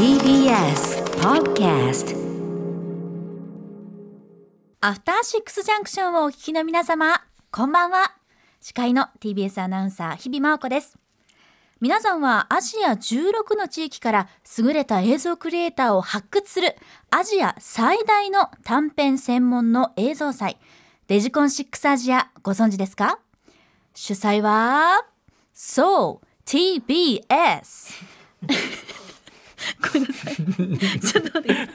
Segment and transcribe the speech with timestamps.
[0.00, 2.16] TBS Podcast
[4.80, 8.14] アフターシックスジャンクションをお聞きの皆様、こんばんは。
[8.62, 10.96] 司会の TBS アナウンサー、日々真央子です。
[11.82, 16.76] 皆さんはアジア16の地域から優れた映像クリエイターを発掘する
[17.10, 20.56] アジア最大の短編専門の映像祭、
[21.08, 23.18] デジコン6アジアご存知ですか？
[23.92, 25.04] 主催は、
[25.52, 27.92] そう、TBS。
[29.92, 30.36] ごめんなさい。
[30.36, 31.68] ちょっと待って。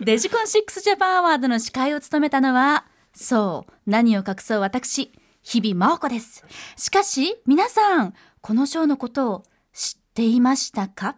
[0.00, 6.44] デジコン6ジャパンアワードの司会を務めたのは、そう、何を隠そう私、日々真央子です。
[6.76, 9.42] しかし、皆さん、この賞のことを
[9.72, 11.16] 知っていましたか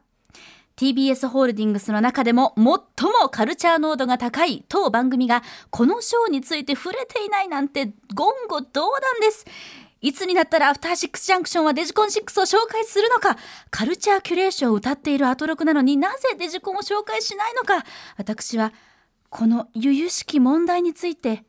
[0.77, 7.95] ？TBS ホールディングスの中でも最もカルチャー濃度が高い当番組がこの賞について触れていないなんて言
[8.48, 9.45] 語道断です。
[10.01, 13.37] いつになったらアフターシックスジャンクションはデジコン6を紹介するのか？
[13.70, 17.84] カルチャーキュレーションを歌っているアトロクなのになぜデジコンを紹介しないのか？
[18.16, 18.73] 私は
[19.29, 21.43] この由々しき問題について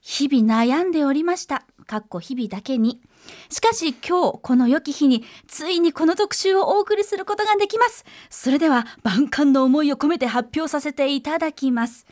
[0.00, 1.64] 日々悩んでおりました。
[1.86, 3.02] かっこ日々だけに。
[3.50, 8.06] しかし今日この良き日についにこの特集をお送りすることができます。
[8.30, 12.06] それでは万感の思いを込めて発表させていただきます。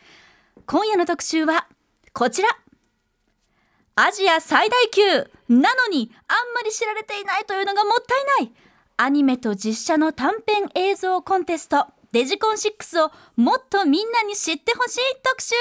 [0.67, 1.67] 今夜の特集は
[2.13, 2.49] こちら。
[4.01, 5.03] アジア最大級。
[5.49, 8.55] なのにあんまり知られていないというのがもったいない。
[8.97, 11.89] アニメと実写の短編映像コンテスト。
[12.13, 15.55] デジコン6をもっとみんなに知ってほしい特集。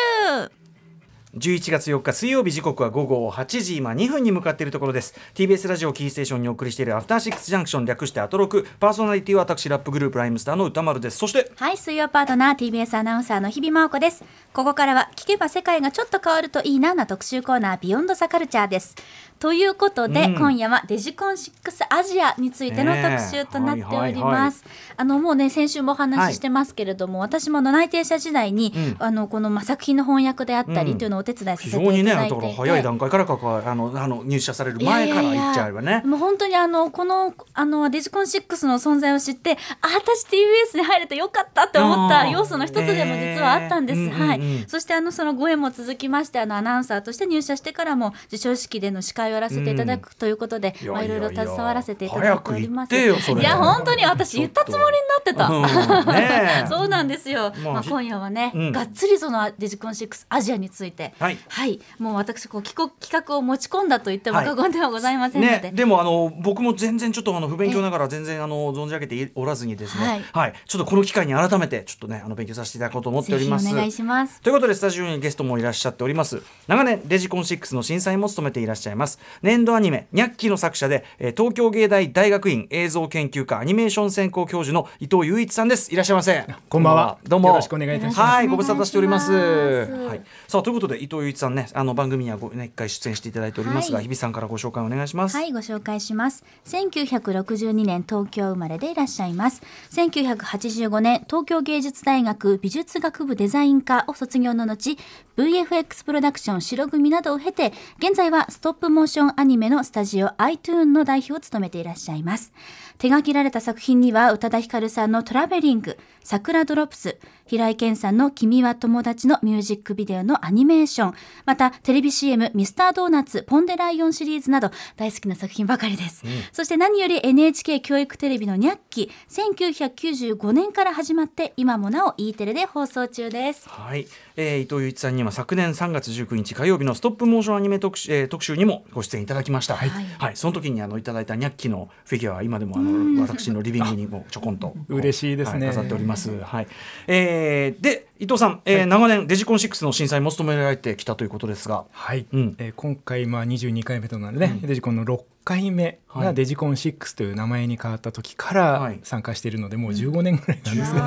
[1.37, 5.13] 11月4日水曜日時刻は午後8時今2分に向かっているところです。
[5.35, 8.65] TBS ラジオキーステーションにお送りしているアフターシックスジャンクション略してアトロク。
[8.79, 11.17] パーソナリティは私ラップグループライムスターの歌丸です。
[11.17, 14.23] そしてはい水曜パートナー TBS アナウンサーの日々真央子です。
[14.51, 18.95] ここからは聞けば世界がちょっと変わるといいなな特集コーナービヨンドザカルチャーです。
[19.39, 20.35] ということで、うん。
[20.35, 28.95] 今夜はデジコン6アジアについての特集となっております、あのもうね先週もお話ししてますけれども、私もあの内定者時代に、うん。
[28.97, 32.47] あのこのまあ作品の翻訳であったりっていうのをお手伝いさ非せて常にねだいただいて。
[32.47, 36.01] いて、から早い段階からかかあのあの入社される前から行っちゃえばね。
[36.05, 44.67] もう本当にあのこのあのデジコン6の存在を知ってあ私 TBS に入れてよかったって思った要素の一つでも実はあったんです、ねえはい、うんうんうん。
[44.67, 52.95] そしてあのそのご縁も続きましてあのアナウンサーとして入社してからも授賞式での司会をやらせていただくということで、いやまあいろいろいやいや携わらせていただいております。
[52.95, 53.05] い
[53.43, 56.67] や本当に私言ったつもりになってた、うんねえ。
[56.69, 58.71] そうなんですよ、まあまあ、今夜はね、うん。
[58.71, 61.79] がっつりそのデジコン6アジアについてはい。
[61.99, 70.51] もう私こう企画企画を持ち込んだと言っても過言ではございませんので、ね、でもあの僕も全然ちょっとあの不勉強ながら全然あの存じ上げておらずにですね、ははい。
[70.51, 73.73] い、ちょっとこの機会に改めてちょっとねあの勉強させていただこうと思っております。
[73.73, 74.41] 願いします。
[74.41, 76.41] ということでスタジオにゲストもいらっしゃっております。
[76.67, 79.19] 長年デジコン6の審査員も務めていらっしゃいます。
[79.41, 85.93] 年度アニメ「ニャッキ」の作者で、えー東京芸大大学院映像研究科アニメーション専攻教授の伊藤雄一さんです。
[85.93, 86.45] いらっしゃいませ。
[86.67, 87.17] こんばんは。
[87.27, 87.49] どうも。
[87.49, 88.19] よろしくお願いいたします。
[88.19, 89.31] はいご無沙汰しております。
[89.31, 90.21] はい。
[90.47, 96.45] さあということで伊藤雄一さんねあの番組にはごね一回出演していただいておりますが、はい日比さんからご紹介お願いしますはい、ご紹介します。
[96.65, 99.61] 1962年東京生まれでいらっしゃいます。
[99.91, 104.97] 1985年東京芸術大学美術学部デザイン科を卒業の後、
[105.37, 112.53] VFX プロダクション白組などを経て、現在はストップモーションアニメのスタジオ iTune の代表を務めていらっしゃいます。
[112.97, 121.13] 手掛けられた作品には宇多田ヒカルさんのトラベリング、桜ドロプス、平井堅さんの君は友達のミュージックビデオのアニメーション、
[121.45, 126.25] またテレビ CM ミスタードーナツ、ポンデライオンシリーズなど大好きな作品ばかりです。
[126.51, 133.69] そして何より NHK 教育テレビのニャッキ、1995年から始まって今もなお E テレで放送中です。
[133.69, 134.05] はい、
[134.35, 139.77] えー、伊藤雄一さんには昨年3月19日火曜日のストップモーションアニメ特集,、えー特集にもご出演いただきました。
[139.77, 146.16] はい、はい、その時にあのいただいたニャッキのフィギュアは今でもあの私のリビングにもちょこんと嬉しいですねはい飾っております。
[146.43, 146.67] はい、
[147.07, 152.55] えー、で伊藤さん、えー長年デジコン6の審査員も務められてきたということですが、はい、うん。
[152.57, 156.25] えー今回まあ22回目となるね、デジコンの6回目はい。
[156.25, 158.93] がデジコン6という名前に変わった時かはい。
[158.95, 160.99] ら参加しているのでもう15年ぐらいなんですね。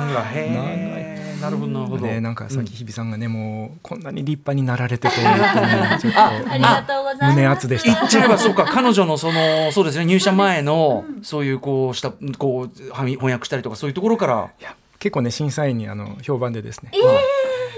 [1.41, 2.05] なるほどなるほど。
[2.05, 5.23] ね、なんかさっき日比さんがね、もうこんなに立派になられててね
[5.99, 7.35] ちょっとありがとうございます。
[7.35, 7.93] 胸熱でした。
[7.99, 14.51] 言っちゃえばそうか彼女のそのそうですね入社前のそういうこうしたこうはみ翻訳したりとかそういうところから。
[14.59, 16.91] いや結構ね審査員にあの評判でですね、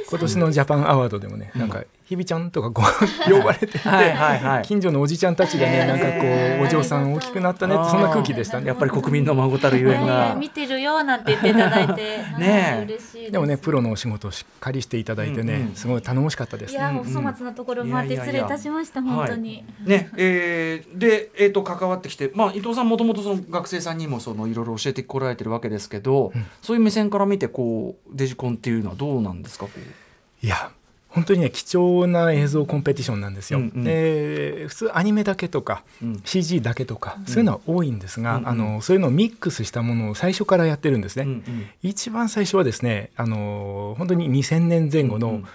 [0.10, 2.86] 今年のジャパンアワードでもね、なんかひびちゃんとかこう
[3.32, 4.64] 呼ばれてて、はいはいはい。
[4.64, 6.28] 近所のおじちゃんたちがねなんかこ
[6.62, 8.68] うお嬢さん大きくなったねってそんな空気でしたね。
[8.68, 11.94] やっぱり国民の孫たるゆえんが、ね見てるよなんて言っていただいて。
[12.38, 12.76] ねえ。
[12.76, 13.32] はい嬉しいです。
[13.32, 15.76] でもねプロのお仕事をしっかりしていただいてね、うんうん。
[15.76, 30.46] すごい頼もしかったですいやお粗末なところもあって失礼いたしました本当に、ねえーで、えー、と関わってきて、まあ、伊藤さんもともとその学生さんにもそのいろいろ教えてこられてるわけですけど、そういう目線から見てこうデジコンっていうのはどうなんですかこう。
[30.46, 30.72] いや
[31.14, 33.60] 本当にね貴重な映像コンペティションなんですよ。
[33.60, 33.84] うんうん。
[33.84, 36.22] で普通アニメだけとか、うん。
[36.26, 38.50] CG だけとか、そういうのは多いんですが、うんうん。
[38.50, 41.24] あのそういうのをミックスしたものを最初からやってるんですね。
[41.24, 41.66] うんうん。
[41.84, 45.46] 一番最初はですねあの本当に2000年前後の、うんうん。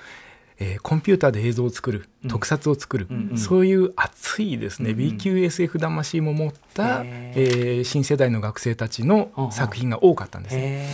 [0.60, 2.31] えーコンピューターで映像を作る、うん。
[2.31, 3.38] 特撮を作る、うんうん。
[3.38, 5.10] そういう熱いですね、うんうん。
[5.10, 10.88] B 級 SF 魂も持った、へえー新世代の学生たちの作品が多かったんですね。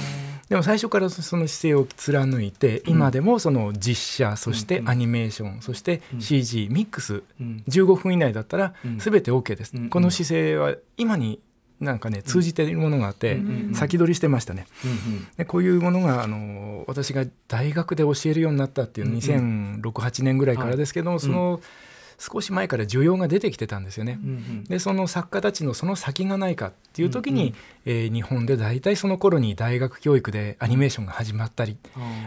[0.54, 6.20] へでも最初からその姿勢を貫いて、今でもその実写そしてアニメーション、そしてうん。
[6.20, 7.64] CG ミックス、ーうん。
[7.66, 8.98] 15分以内だったらうん。
[8.98, 9.90] 全て OK です、うん。
[9.90, 11.40] この姿勢は今に
[11.80, 13.40] なんかね通じているものがあって、
[13.72, 14.66] 先取りしてましたね。
[14.84, 19.18] うんでこういうものがあの私が大学で教えるようになったっていううんうん。
[19.82, 21.60] 2006-8年ぐらいからですけども、その
[22.18, 24.18] 少し前から需要が出てきてたんですよね。
[24.22, 24.64] うんうん。
[24.64, 27.54] でその作家たちのその先がないかっていう時に、うんうん。
[27.86, 31.76] えー日本で大体その頃に大学教育でアニメーションが始まったり、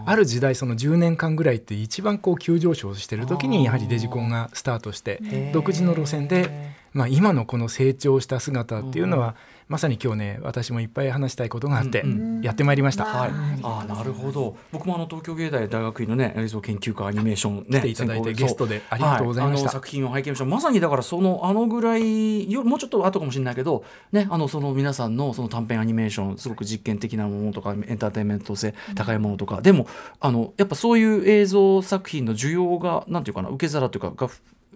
[0.05, 9.35] ある時代その10年間ぐらいって一番こう急上昇してる時にやはりデジコンがスタートして独自の路線で、まあ、今のこの成長した姿っていうのは
[9.67, 13.05] まさに今日ね私もいっぱい話したいことがあってうんやってまいりました。
[13.05, 13.29] はい、
[13.63, 14.55] あーなるほど。
[14.71, 19.65] 僕もあの東京芸大大学院のね映像研究科アニメーションね来ていただいてゲストでありがとうございました。
[19.65, 29.87] はあの作品を拝見しましたまさにだからそのあのぐらいよもうちょっと後かもしれないけどねあのその皆さんのその短編アニメーションすごく実験的なものとかエンターテインメント性高いものとか、でも
[30.19, 34.31] あのやっぱそういう映像作品の需要がなんていうかな受け皿というかが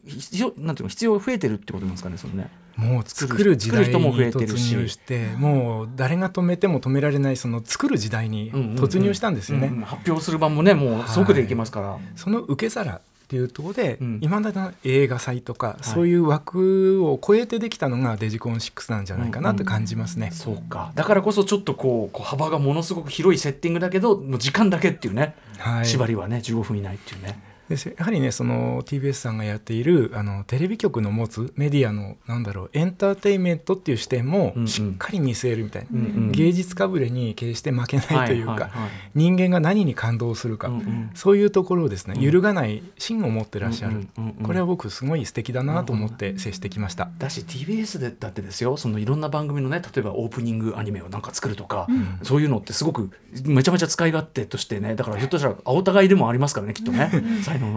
[0.06, 2.50] 必要なんていうか必要が増えてるってことなんですかねそのね。
[2.76, 9.68] もう作る時代に突入してもう誰が止めても止められないその作る時代に突入したんですよね。
[9.68, 11.98] うんうん発表する場もねもう即でいきますから。
[12.16, 13.00] その受け皿っ
[13.32, 20.32] ていうところで、うん今までの映画祭とか、いそういう枠を超えてできたのがデジコン6なんじゃないかなと感じますね。
[20.32, 27.51] そうかだからこそちょっとこうこう幅がものすごく広いセッティングだけどもう時間だけっていうね、はい、縛りはね15分以内っていうね。
[27.72, 34.68] ですやはりねその TBS さんがやっているあのテレビ局の持つメディアのなんだろうエンターテインメントっていう視点もうんうん。
[34.68, 36.32] しっかり見据えるみたいな、うんうん。
[36.32, 41.12] 芸術かぶれに決して負けないというか、はいはいはい人間が何に感動するか、うんうん。
[41.14, 42.22] そういうところをですねうん。
[42.22, 44.46] 揺るがない芯を持ってらっしゃる、うんうんうんうん。
[44.46, 47.10] これは僕すごい素敵だなと思って接してきました。
[47.18, 51.88] だし TBS でだってですよそのいろんな番組のね例えばオープニングアニメをなんか作るとか、
[52.24, 53.12] そういうのってすごく
[53.44, 57.12] めちゃめちゃ使い勝手としてねだからひょっとしたらお互いでもありますからねきっとね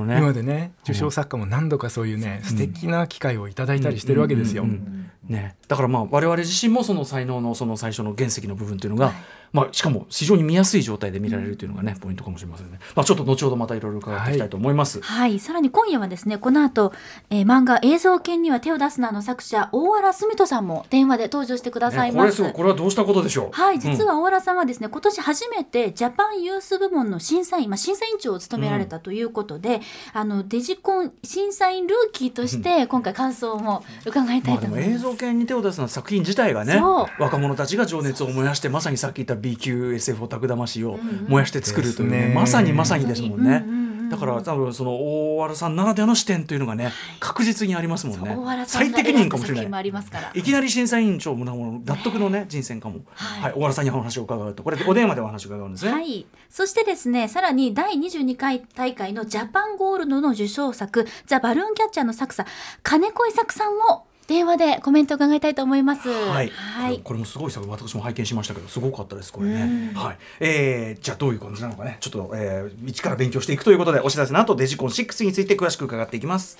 [0.05, 0.17] ね。
[0.17, 4.65] 今までね受賞作家も何度かそういうね、素敵な機会をいただいたりしてるわけですよ。
[4.65, 9.13] うんうんうんうんね、だからまあ我々自身もその才能のその最初の原石の部分というのが、
[9.53, 15.01] まあ、しかも非常に見やすい状態で見られるというのがねポイントかもしれませんね、まあ、ちょっと後ほどまたいろいろ伺っていきたいと思います。
[15.01, 16.93] はい、さらに今夜はですね、この後、
[17.31, 22.27] えー漫画映像犬には手を出すなの作者、大原澄人さんも電話で登場してくださいね、こます。
[22.31, 23.51] れすごいこれはどうしたことでしょう？
[23.53, 29.81] はい、実は大原さんはですね、今年初めてジャパンユース部門の審査員、まあ、審査委員長を務められたということで、
[30.13, 34.91] あのデジコン審査員ルーキーとして今回感想も伺いたいと思います。
[34.91, 36.81] 映像系に手を出すのは作品自体がね
[37.19, 43.65] 若者たちが情熱を燃やしてまさにさっき言った B 級 SF オタク魂を燃やして作るというね,、まさにまさにですもんね、
[44.11, 44.93] だから多分その
[45.37, 48.35] 大原さんならではの視点というのがね確実にありますもんね。
[48.35, 49.69] 大原さん最適任かもしれない。
[49.75, 50.31] ありますから。
[50.35, 51.45] いきなり審査委員長も
[51.85, 53.43] 納得のね人選かも、はい。
[53.43, 54.63] はい、大原さんにお話を伺うと。
[54.63, 62.47] これでお電話でお話を伺うんですね、はい、そしてですねさらに第22回大会のジャパンゴールドの受賞作「ザ・バルーンキャッチャー」の作者
[62.83, 66.09] 金子伊作さんも電話でコメントを伺いたいと思います。
[66.09, 69.93] はい、はいこれもすごい作私も拝見しましたけどすごかったですこれね。
[69.95, 76.59] はい、えー、じゃあどういう感じなのかねちょっと、えー、一から勉強していくということでお知らせの後デジコン6について詳しく伺っていきます。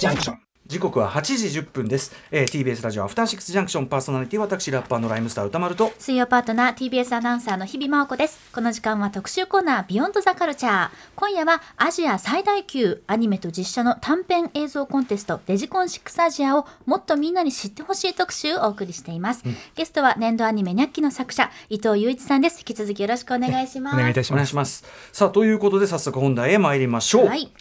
[0.00, 0.45] Junction.
[0.66, 5.92] 時刻は8時10分です、えー、TBS ラジオアフターシックスジャンクションパーソナリティ私ラッパーのライムスター歌丸と。
[5.98, 8.40] 水曜パートナー TBS アナウンサーの日々真央子です。
[8.52, 19.44] この時間は特集コーナービヨンドザカルチャー今夜はアジア最大級アニメと実写の短編映像コンテストデジコン6アジアをもっとみんなに知ってほしい特集をお送りしています、
[19.76, 22.58] ゲストは年度アニメニャッキの作者伊藤雄一さんです。
[22.58, 23.94] 引き続きよろしくお願いします。
[23.94, 24.84] お願いいたします。
[25.12, 27.52] さあということで早速本題へ参りましょう、はい。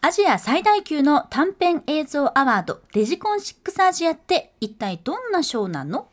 [0.00, 6.06] アジア最大級の短編映像アワードデジコン6アジアって一体どんな賞なの？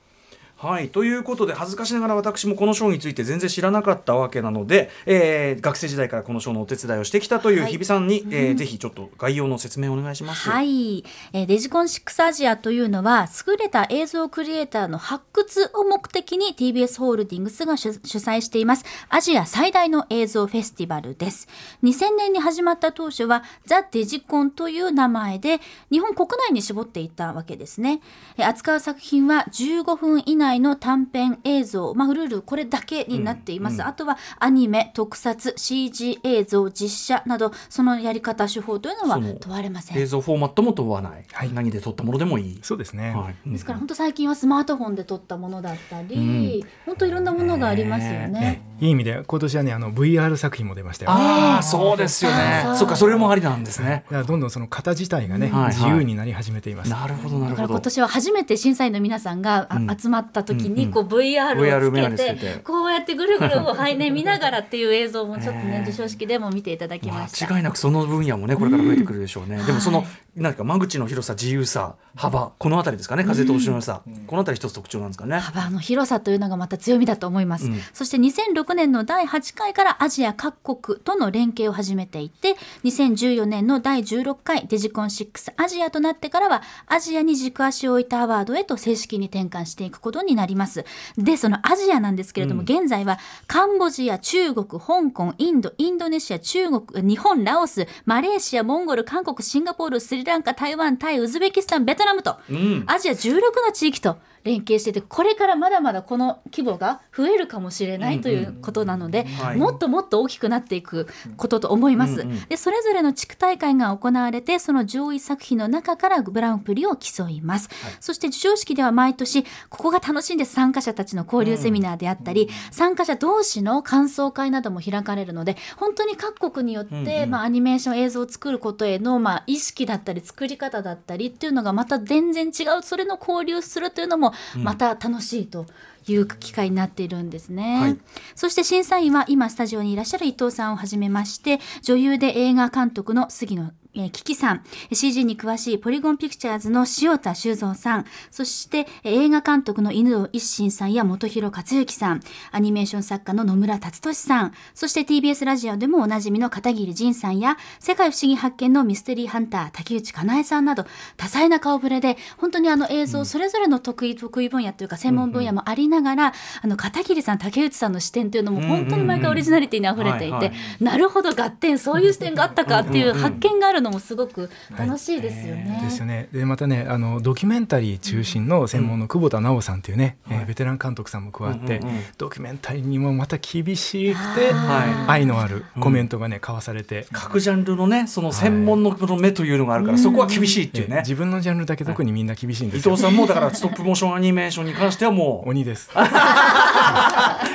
[0.57, 0.89] はい。
[0.89, 7.71] ということで恥ずかしながら私もこの賞について全然知らなかったわけなので、えー、学生時代からこの賞のお手伝いをしてきたというはい。
[7.71, 10.49] 日比さんに、えーぜひちょっと概要の説明をお願いします。
[10.49, 18.85] はい、えーデジコン6アジアというのは優れた映像クリエイターの発掘を目的に TBS ホールディングスが主主催しています。
[19.09, 21.49] アジア最大の映像フェスティバルです。
[21.83, 25.59] 2000年に始まった当初はザ・デジコンという名前で
[25.91, 27.99] 日本国内に絞っていたわけですね。
[28.37, 39.97] えー扱う作品は15分以内の短編映像まあルールこれだけになっています、あとはアニメ特撮 CG 映像実写などそのやり方手法というのは問われません。
[39.97, 41.53] 映像フォーマットも問わない、はい。
[41.53, 42.59] 何で撮ったものでもいい。
[42.61, 43.35] そうですね、はい。
[43.45, 43.53] うん。
[43.53, 48.61] ですから本当最近はスマートフォンで撮ったものだったり、本当いろんなものがありますよね。
[48.79, 52.65] いい意味で今年はねあの VR 作品も出ましたよああそうですよね。
[52.75, 54.03] そっかそれもありなんですね。
[54.07, 55.73] だからどんどんその型自体がね、はい。
[55.73, 57.55] 自由になり始めています、なるほどなるほど。
[57.55, 57.81] だから今。
[57.81, 59.97] 年は初めて審査員の皆さんが、あうん。
[59.97, 67.47] 集まった時にこう VR をつけて,、こうやってぐるぐるをはいね見ながらっていう映像もちょっとねね 授賞式でも見ていただきました。
[67.47, 75.37] 間違いなくその分野もねこれから増えてくるでしょうね、でもその、はいなんか間口の広さ自由さ幅このあたりですかね風通しの良さ、このあたり一つ特徴なんですかね。
[75.39, 77.79] 幅の広さというのがまた強みだと思います、うん。
[77.93, 90.83] そして2006年の第8回からアジア各国との連携を始めていて2014年の第16回デジコン6アジアとなってからはアジアに軸足を置いたアワードへと正式に転換していくことになります。
[91.17, 102.83] でそのアジアなんですけれども、現在はカンボジア中国香港インドインドネシア中国日本ラオスマレーシアモンゴル韓国シンガポールスリランカ台湾タイウズベキスタンベトナムと、うん。
[102.87, 109.57] アジア16の地域と連携しててこれからまだまだこの規模が増えるかもしれないということなので、はい。
[109.57, 112.21] もっともっと大きくなっていくことと思います。
[112.21, 120.53] うんうんでそれぞれの地区大会が行われてその上位作品の中からグランプリを競います、そして授賞式では毎年ここが楽しいんです。
[120.53, 127.29] 参加者たちの交流セミナーであったり、参加者同士の感想会なども開かれるので本当に各国によって、うんうん。
[127.31, 132.83] まあ、アニメーション映像を作ることへの、まあ、意識だったり作り方だったりっていうのがまた全然違う。
[132.83, 135.65] それの交流するというのもまた楽しいと。
[136.07, 137.97] いう機会になっているんですね、はい。
[138.35, 144.63] そして審査員は今スタジオにいらっしゃる伊藤さんをはじめまして女優で映画監督の杉野えーキキさん。
[144.91, 148.05] CG に詳しいポリゴンピクチャーズの塩田修造さん。
[148.31, 152.21] そしてえー映画監督の犬尾一心さんや本広克之さん。
[152.51, 154.53] アニメーション作家の野村達俊さん。
[154.73, 160.85] そして TBS ラジオでもおなじみの片桐仁さんや世界不思議発見のミステリーハンター竹内かなえさんなど
[161.17, 175.79] 多彩な顔ぶれで本当にあの映像それぞれの得意得意分野というか専門分野もありながら、あの片桐さん竹内さんの視点というのも本当に毎回オリジナリティにあふれていていなるほど合点そういう視点があったかっていう発見があるのもすごく楽しいですよね。
[175.83, 176.27] ですよね。
[176.31, 182.03] でまたねあのドキュメンタリー中心の専門の久保田直さんというね、えーベテラン監督さんも加わって、うんうんうん。
[182.17, 190.97] ドキュメンタリーにもまた厳しくては愛のあるコメントがね交わされて、各ジャンルのねその専門のこの目というのがあるから、そこは厳しいっていうね。
[190.97, 195.89] えー自分のジャンルだけ特にみんな厳しいん伊ですよ、藤さんもだからストップモーションアニメーションに関してはもう鬼です。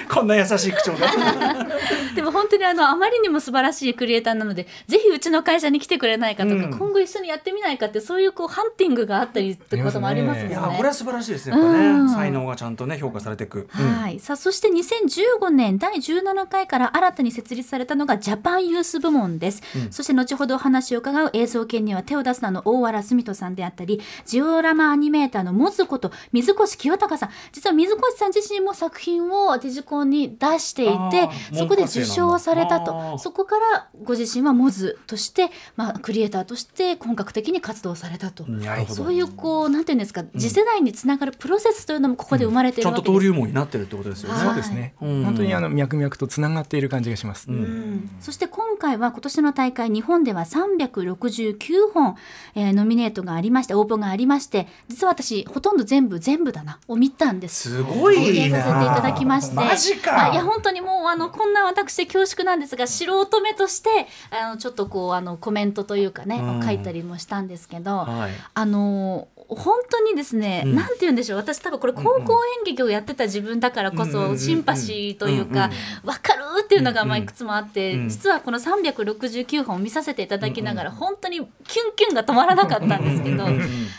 [0.08, 1.00] こんな優しい口調で。
[2.14, 6.70] でも本当にあのあまりにも素晴らしいクリエイターなのでぜひうちの会社に来てくれないかとか、うん。
[6.70, 10.54] 今後一緒にやってみないかってそういうこうハンティングがあったりってこともありますもんね。
[10.54, 12.08] いやこれは素晴らしいですねね、うん。
[12.08, 13.68] 才能がちゃんとね評価されていく。
[13.78, 13.86] うん。
[14.00, 27.30] はい、さあそして2015年第17回から新たに設立されたのがジャパンユース部門です、そして後ほどお話を伺う映像系には手を出すなの大原澄人さんであったりジオラマアニメーターのモズこと水越清隆さん。
[27.52, 33.18] 実は水越さん自身も作品をデジコンに出していてそこで受賞されたと。
[33.18, 38.44] そこからご自身はモズとして、まあ、クリエイターとして本格的に活動されたと。
[38.88, 43.30] そういうこうなんていうんですか次世代につながるプロセスというのもここで生まれていちゃんとるわけです。
[43.30, 44.34] 登竜門になってるってことですよね。
[44.34, 52.16] はいそうですね、うん本当にあの脈々とつながっている感じがします、うんそして今回は今年の大会日本では369本、
[52.56, 57.70] えーノミネートがありまして応募がありまして実は私ほとんど全部全部だなを見たんです。
[57.70, 58.58] すごいな。
[58.58, 63.90] させていただきましてマジかまあいや本当にもうあのこんな私で恐縮なんですが素人目として
[64.30, 66.62] あのちょっとこうあのコメントというかね、うん。
[66.62, 68.32] 書いたりもしたんですけど、はい。
[68.54, 70.74] あの本当にですね、うん。
[70.74, 75.70] なんて言うんでしょう私多分これ高校演劇をやってた自分だからこそシンパシーといううんか
[76.04, 78.08] 分かるっていうのがまあいくつもあって、うん。
[78.08, 81.48] 実はこの369本見させていただきながら本当にキュン
[81.96, 83.44] キュンが止まらなかったんですけど。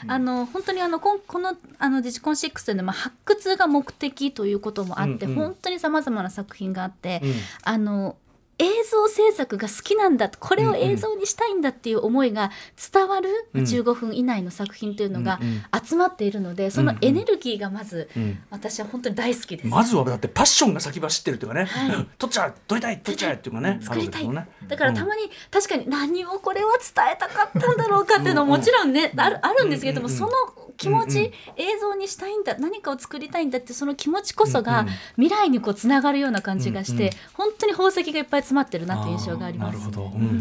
[0.08, 7.34] あの本当にあのこんこのあのデジコン6というのはまあ発掘が目的ということもあって、本当にさまざまな作品があって、うん。
[7.64, 8.16] あの
[8.62, 12.52] 映像制作が好きなんだこれを映像にしたいんだっていう思いが
[12.94, 13.64] 伝わるうん。
[13.64, 15.40] 15分以内の作品というのが
[15.84, 19.68] 集まっているのでそのエネルギーがまずうん私は本当に大好きです。
[19.68, 22.08] まずはだってパッションが先走ってるっていうかね、はい。
[22.18, 23.80] 取っちゃう取りたい取っちゃうっていうかね。
[23.82, 24.28] 作りたい。
[24.28, 24.48] ね。
[24.68, 30.32] だからたまに確かに何をこれは伝えたかったんだろうかっていうのももちろんねあるあるんですけれどもその
[30.78, 31.10] 気持うんうん。
[31.10, 31.32] ち映
[31.80, 34.94] 像にしたいんだ何かを作りたいんだってその気持ちこそがうんうん。
[35.16, 37.10] 未来にこうつながるような感じがしうんうん。
[37.10, 39.80] て本当に宝石がいっぱい詰まってるなという印象があります。
[39.80, 40.30] なるほど、うんうんうん。
[40.30, 40.38] いい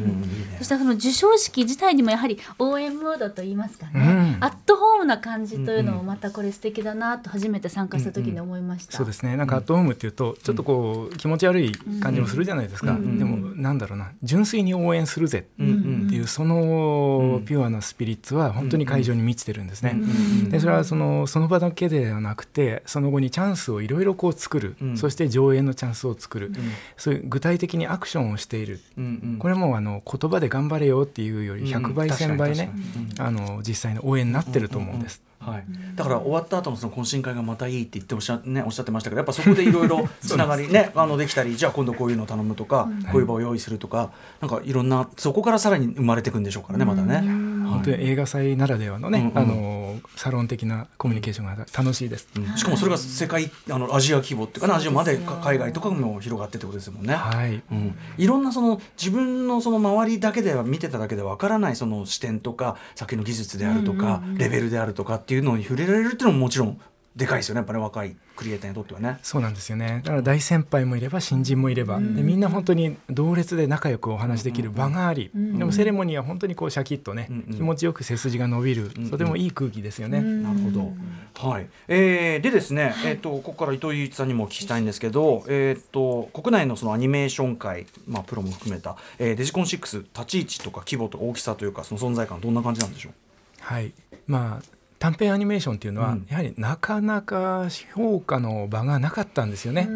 [0.50, 4.44] ねそしてその授賞式自体にもやはり応援ムードといいますかね、うん。
[4.44, 8.96] アットホームな感じというのもまたこれ素敵だなと初めて参加した時に思いました。
[8.96, 9.37] そうですね。
[9.37, 13.18] なんかアットホームっていうとちょっとこう気持ち悪い感じもするじゃないですか、うん。
[13.18, 14.10] でもなんだろうな。
[14.22, 19.92] 純粋に応援するぜうんうんっていうそのピュアなスピリッツは本当に会場に満ちてるんですね。
[19.94, 20.10] うん
[20.50, 24.97] でそれはそのその場だけではなくてその後にチャンスをいろいろこう作る、うん。
[24.97, 26.55] そして上演のチャンスを作る、うん。
[26.97, 28.81] そういう具体的にアクションをしている。
[28.97, 29.39] うんうん。
[29.39, 32.15] これもあの言葉で頑張れよっていうより100倍うん。
[32.15, 32.73] 1000倍ね、
[33.19, 35.23] あの実際の応援になってると思うんです。
[35.41, 35.65] はい、
[35.97, 44.11] だから終わった後のその懇親会がまたいいって言っておっしゃ,、ね、おっしゃってましたけどやっぱそこでいろいろつながりねあのできたりじゃあ今度こういうのを頼むとか、こういう場を用意するとか
[44.43, 47.23] なんかいろんなそこからさらに生まれていくんでしょうからねまたね。
[47.71, 49.39] 本当に映画祭ならではのね、うんうん。
[49.39, 52.29] あのサロン的なコミュニケーションが楽しいです。
[52.37, 52.57] うん。
[52.57, 57.15] しかもそれが世界あのアジア規模っていうかなアジアまで海外とかも広がってってことですもんね。
[57.15, 66.81] はい、うん、いろんなその自分のその周りだけでは見てただけでわからないその視点とか作品の技術であるとか、レベルであるとかっていうのに触れられるっていうのももちろん
[67.17, 69.19] でかいですよねやっぱり、ね、若いクリエイターにとってはね。
[69.23, 70.00] そうなんですよね。
[70.05, 80.23] だから大先輩もいれば新人もいれば、でみんな本当に同列で仲良くお話しできる場があり、でもセレモニーは本当にこうシャキッとね、うんうん気持ちよく背筋が伸びる、うんとてもいい空気ですよね。
[80.23, 81.49] なるほど。
[81.50, 81.69] はい。
[81.88, 93.12] えーでですね、えっ、とここから伊藤祐一さんにもお聞きしたいんですけど、えっ、と国内のそのアニメーション界、まあプロも含めた、えーデジコン6立ち位置とか規模とか大きさというかその存在感どんな感じなんでしょう？
[93.61, 93.93] はい。
[94.26, 96.26] まあ短編アニメーションっていうのは、うん。
[96.28, 99.88] やはりなかなか評価の場がなかったんですよね。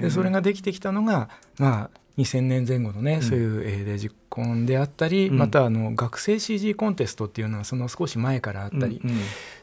[0.00, 3.22] でそれができてきたのがまあ2000年前後のね、ん。
[3.22, 5.38] そういう、えーデジコンであったり、うん。
[5.38, 9.00] またあの学生 CG コンテストっていうのはその少し前からあったり、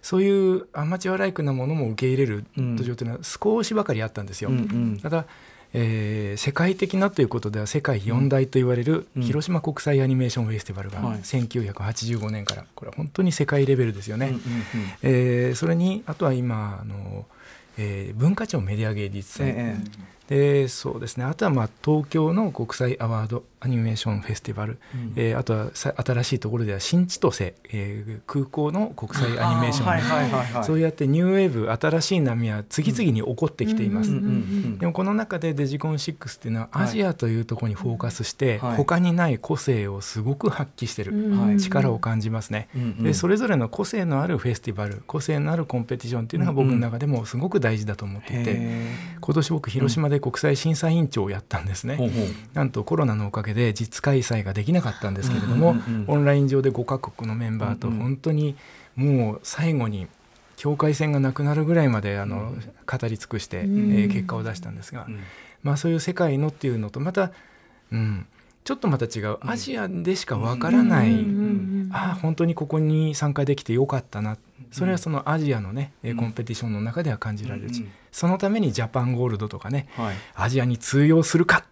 [0.02, 4.52] そういうアマチュアライクなものも受け入れるうん土壌というのは少しばかりあったんですよ。
[5.02, 5.26] ただ、
[5.78, 9.24] えー世界的なということでは世界四大と言われるうん。
[9.24, 11.20] 広島国際アニメーションフェスティバルがはい。
[11.20, 14.28] 1985年からこれは本当に世界レベルですよね。
[14.28, 14.42] うんうんうん。
[15.04, 17.26] えーそれにあとは今あの、
[17.78, 19.76] えー文化庁メディア芸術祭、え
[20.28, 21.24] でそうですね。
[21.26, 25.14] あとはまあ東京の国際アワードアニメーションフェスティバル、うん。
[25.16, 30.64] えーあとはさ新しいところでは新千歳、えー空港の国際アニメーション。
[30.64, 34.12] そうやってニューウェーブ新しい波は次々に起こってきています。
[34.12, 34.18] うん。
[34.18, 36.84] うんうんでもこの中でデジコン6っていうのははい。
[36.86, 38.78] アジアというところにフォーカスして、はい。
[38.78, 41.60] 他にない個性をすごく発揮してる、はい。
[41.60, 42.68] 力を感じますね。
[42.76, 43.04] うんうん。
[43.04, 51.96] でそれぞれの個性のあるフェスティバル個性のあるコンペティションっていうのが僕の中でもすごく大事だと思っていて、へ今年僕広島で国際審査委員長をやったんですね。
[51.96, 52.10] うほう。
[52.54, 58.56] なんとコロナのおかげで実開催ができなかったんですけれども、うんうんうんオンライン上で5カ国のメンバーと本当に
[58.96, 60.08] もう最後に
[60.56, 62.54] 境界線がなくなるぐらいまであの
[62.86, 65.20] 語り尽くして、えー結果を出したんですが、うん。
[65.64, 67.32] まあ、そういう世界のっていうのとまた、
[67.92, 68.28] うん、
[68.66, 69.38] ちょっとまた違う。
[69.42, 71.26] アジアでしかわからない、
[71.92, 74.38] ああ本当にここに参加できてよかったな。
[74.72, 77.74] それはそのアジアのね、えーコンペティションの中では感じられる。
[77.74, 77.92] し、うんうん。
[78.12, 80.16] そのためにジャパンゴールドとかねはい。
[80.34, 81.64] アジアに通用するか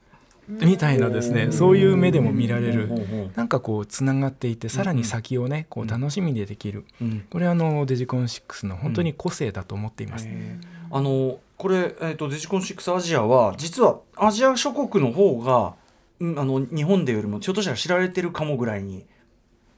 [0.47, 2.89] みたいなですねそういう目でも見られる。
[3.35, 6.85] なんかこうつながっていてさらに先をねこう楽しみでできる。
[7.01, 7.25] うん。
[7.31, 10.27] これはあのデジコン6の本当に個性だと思っています。
[10.27, 10.95] へー。
[10.95, 15.73] あのこれ、えー、とデジコン6アジアは実はアジア諸国の方が、うん、
[16.21, 19.05] あの日本でよりもひょっとしたら知られてるかもぐらいに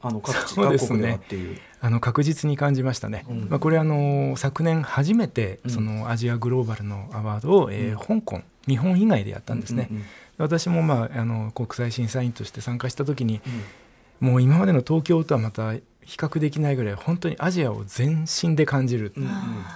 [0.02, 0.64] あの各地、ね。
[0.64, 1.58] 各国ではっていう。
[1.82, 3.48] あの確実に感じましたね、うん。
[3.50, 5.72] まあ、これあの昨年初めてうん。
[5.72, 10.04] そのアジアグローバルのアワードを、えー香港日本以外でやったんですね、うんうん
[10.38, 13.40] 私も、まあ、あの国際審査員として参加した時に
[14.22, 14.28] うん。
[14.32, 15.82] もう今までの東京とはまた比
[16.18, 19.32] 較できないぐらい本当にアジアを全身で感じる、うんうん。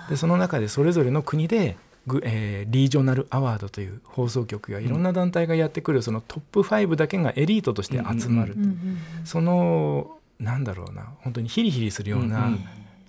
[0.10, 1.78] でその中でそれぞれの国でグ、
[2.24, 8.56] えーリージョナルアワードという放送局がいろんな団体がやってくるそのトップ5だけがエリートとして集まる、
[9.24, 12.50] そのなんだろうな本当にヒリヒリするような、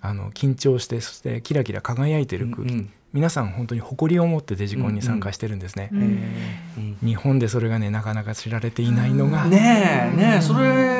[0.01, 6.21] あの緊張してそしてキラキラ輝いてる空気、うん皆さん本当に誇りを持ってデジコンに参加してるんですね、うん
[7.03, 10.99] 日本でそれがねなかなか知られていないのが、ねえねえそれ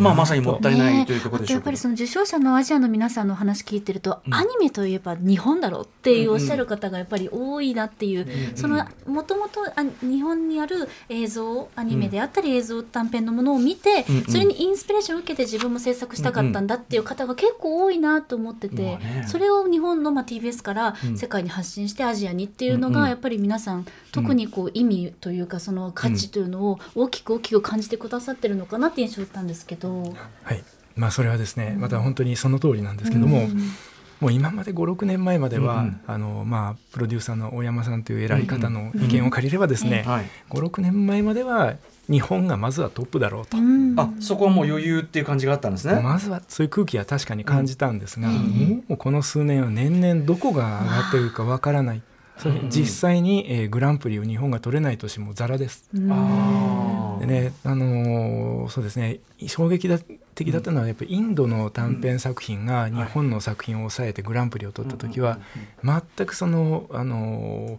[0.00, 1.94] まあまさにもったいないというところあとやっぱりでしょうけど。
[1.94, 4.34] その受賞者のアジアの皆さんの話聞いてると、うん。
[4.34, 8.56] アニメといえば日本だろうっていうおっしゃる方がやっぱり多いなっていう、うん。
[8.56, 23.00] そのもともとあ日本にある映像アニメであったり映像短編のものを見て、うんうんそれにインスピレーションを受けて自分も制作したかったんだっていう方が結構多いなと思ってて、まあねそれを日本のまあ TBS からうん世界に発信してアジアにっていうのうんうん。
[23.02, 30.02] がやっぱり皆さん特にこう意味というかその価値というのを大きく大きく感じてくださってるのかなって印象だったんですけど。
[30.42, 30.64] はい。
[30.96, 33.70] まあ、それはですねまた本当にその通りなんですけども、うん
[34.20, 36.00] もう今まで56年前までは、うんうん。
[36.06, 40.26] あのまあ、プロデューサーの大山さんという偉い方の意見を借りればですね、はい。
[40.50, 41.74] 56年前までは
[42.08, 43.94] 日本がまずはトップだろうと、うん。
[43.98, 46.00] あそこはもう余裕っていう感じがあったんですね。
[46.02, 48.84] まずはそういう空気は確かに感じたんですが、うん。
[48.88, 52.02] もうこの数年は年々どこが上がってるかわからない。
[52.70, 55.88] 実際に、えーグランプリを日本が取れない年もザラです。
[55.94, 56.08] うん。
[57.20, 59.20] でね、あのーそうですね。
[59.46, 59.98] 衝撃だ
[60.34, 65.38] 的だったのはやっぱりインドの短編作品が日本の作品を抑えてグランプリを取った時は
[65.84, 67.78] 全くその、あの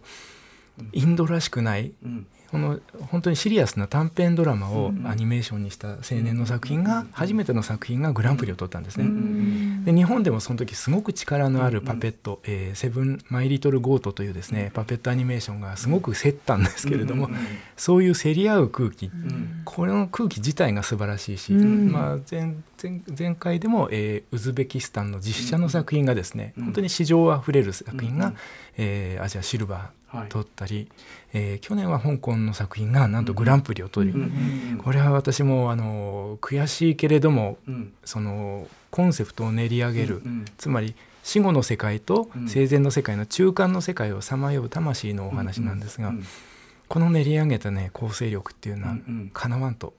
[0.92, 2.78] インドらしくないうんこの
[3.10, 9.06] 本当にシリアスな短編ドラマをうんアニメーションにした青年の作品が初めての作品がグランプリを取ったんですね。
[9.06, 17.28] うんで日本でもその時すごく力のあるパペット「えーセブン・マイ・リトル・ゴート」というですねパペットアニメーションがすごく競ったんですけれども
[17.76, 19.06] そういう競り合う空気。
[19.06, 19.62] うん。
[19.64, 28.34] これの空気自体が素晴らしいし、うんまあ、前前前回でも、えーウズベキスタンの実写の作品がですね、うん本当に市場あふれる作品が、うん
[28.76, 30.88] えーアジアシルバはいー取ったり、
[31.34, 34.18] えー去年は香港の作品がなんとグランプリを取り、
[34.78, 37.92] これは私もあの悔しいけれどもうん。
[38.04, 40.94] そのコンセプトを練り上げる、うんつまり
[41.24, 42.48] 死後の世界とうん。
[42.48, 46.24] 生前の世界の中間の世界をさまよう魂のお話なんですが、うん
[46.86, 48.96] この練り上げたね構成力っていうのは
[49.32, 49.94] かなわんと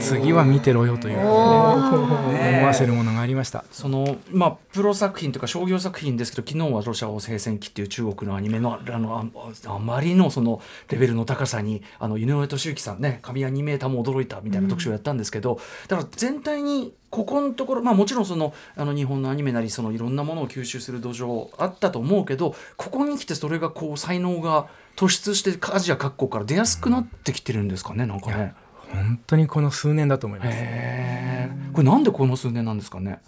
[0.00, 2.58] 次は見てろよという、ね、おー。
[2.58, 3.64] 思わせるものがありました。
[3.70, 28.54] そのまあプロ作品というか商業作品ですけど昨日はロシア語聖戦記っていう中国のアニメのあのああまりのそのレベルの高さにあの井上俊之さんね神アニメーターも驚いたみたいな特集をやったんですけど、だから全体にここのところまあもちろんそのあの日本のアニメなりそのいろんなものを吸収する土壌あったと思うけどここに来てそれがこう才能が突出してアジア各国から出やすくなってきてるんですかねなんかね。
[28.92, 30.50] 本当にこの数年だと思います。
[31.72, 33.20] これなんでこの数年なんですかね？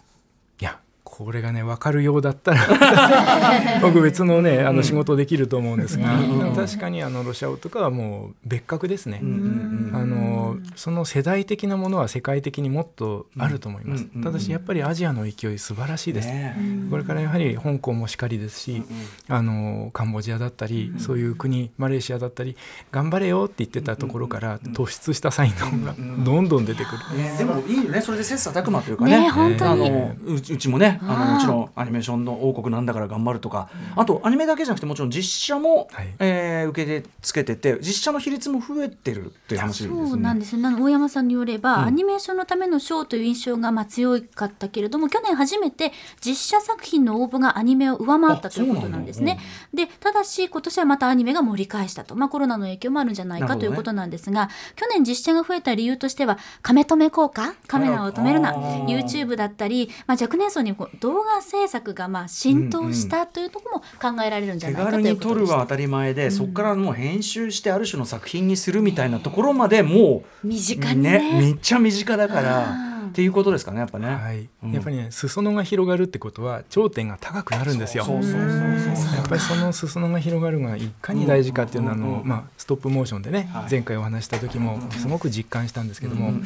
[1.24, 6.54] これがね分かるようだったら 僕別のねあの仕事できると思うんですが、うん。
[6.54, 9.20] 確かにあのロシア語とかはもう別格ですね。
[9.22, 16.56] うんあのその世代的なものは世界的にもっとあると思います、うんうんただしやっぱりアジアの勢い素晴らしいです、ね。
[16.90, 18.83] これからやはり香港もしかりですし、
[19.28, 22.56] あのカンボジアだったり、そういう国マレーシアだったり
[22.92, 28.00] 頑張れよって言ってたところから突出した才能がどんどん出てくる、ね、でもいいよね。
[28.00, 29.20] それで切磋琢磨というかね。
[29.20, 29.88] ね本当に。
[29.88, 33.68] あのうちうちもねあのもちろんアニメーションの王国なんだから頑張るとか。
[33.96, 36.14] あとアニメだけじゃなくてもちろん実写も、はい。
[36.18, 40.09] えー受け付けてて実写の比率も増えてるっていう話ですね。
[40.09, 40.61] そうなんですよ。
[40.79, 41.85] 大山さんによれば、うん。
[41.87, 45.92] アニメーションのための賞という印象がまあ強かったけれども去年初めて
[46.25, 49.38] 実写作品の応募がアニメを上回ったということなんですね。
[49.75, 53.66] でただし今年はまたアニメが盛り返したと、まあ、コロナの影響もあるんじゃないなるほどね。
[53.66, 57.55] かということなんですが、去年実写が増えた理由としてはカメ止め効果？
[57.66, 58.53] カメラを止めるな。
[58.53, 65.34] YouTube だったり、まあ、若年層にこう動画制作がまあ浸透したというところも考えられるんじゃ手ないかという軽に撮。
[65.34, 71.18] るは当たり前で、そこからもう編集してある種の作品にするみたいなところまでもう身近にね。
[71.38, 74.06] めっちゃ身近だからっていうことですかねやっぱね。
[74.06, 74.48] はい。
[74.62, 74.72] うん。
[74.72, 78.04] やっぱりね裾野が広がるってことは頂点が高くなるんですよ。
[78.06, 82.10] やっぱりその裾野が広がるのがいかに大事かっていうのはあうんうん。
[82.18, 83.66] のまあストップモーションでねはい。
[83.70, 86.44] 前回お話しした時もすごく実感したんですけどもうんうん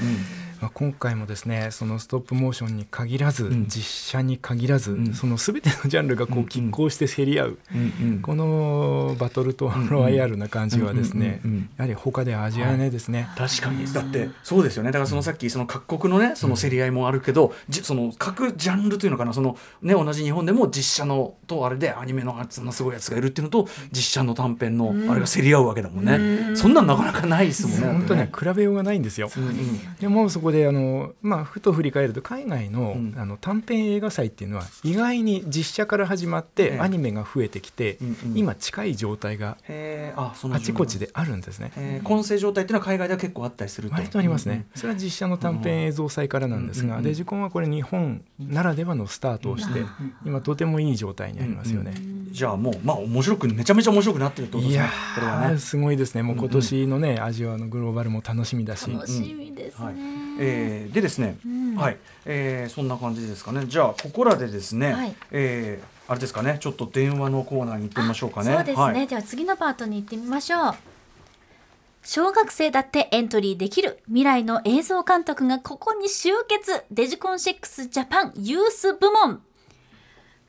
[0.61, 3.67] まあ今回もですねそのストップモーションに限らずん。
[3.69, 5.15] 実写に限らずん。
[5.15, 6.47] その全てのジャンルがこうんううん。
[6.47, 8.21] 拮抗して競り合ううんうん。
[8.21, 13.29] このバトルとロワイヤルな感じはですねうんうんうんうんやはり他では味わえないですね。
[13.37, 13.93] 確かに。
[13.93, 14.91] だってそうですよね。
[14.91, 19.33] だからそのさっきその各国のねその競り合いもあるけど、じその各ジャンルというのかな。
[19.33, 27.87] そのね同じ日本でも実写のとあれでアニメのあそんなすごいやつがいるっていうのと実写の短編のあれが競り合うわけだもんね、そんなんなかなかないですもんね。
[27.87, 29.31] 本当ね比べようがないんですよ。
[29.37, 29.55] うんうん
[30.01, 33.15] でもそこであの、まあ、ふと振り返ると海外の,、うん。
[33.17, 36.71] あの短編映画祭っていうのは意外に実写から始まっええ。
[36.77, 38.39] てアニメが増えてきて、うんうん。
[38.39, 39.59] 今近い状態が
[40.17, 41.73] ああちこちであるんですね。
[41.77, 42.07] えー。
[42.07, 43.95] 混成状態っていうのは海外では結構あったりすると。
[43.95, 49.81] 割とありますね、それは実写の短編映像祭からなんですが、うんうんデジコンはこれ日本ならではのスタートをして、
[50.25, 51.95] 今とてもいい状態にありますよね。
[52.31, 54.85] じゃあもうまあ面白くめちゃめちゃ面白くなってるってことですね。
[54.85, 55.55] いやこれはね。
[55.55, 56.23] ーすごいですね。
[56.23, 58.91] もう今年のね、アジアのグローバルも楽しみだし。
[58.91, 59.95] 楽しみですね、はい
[60.39, 61.75] えーでですね、うん。
[61.77, 63.67] はい、えーそんな感じですかね。
[63.67, 65.15] じゃあここらでですね、はい。
[65.31, 68.55] えーあれですかねちょっと電話のコーナーに行ってみましょうかね。
[68.55, 69.07] そうですね、はい。
[69.07, 70.75] では次のパートに行ってみましょう。
[72.03, 76.85] 小学生だってエントリーできる未来の映像監督がここに集結。
[76.91, 79.41] デジコン6ジャパンユース部門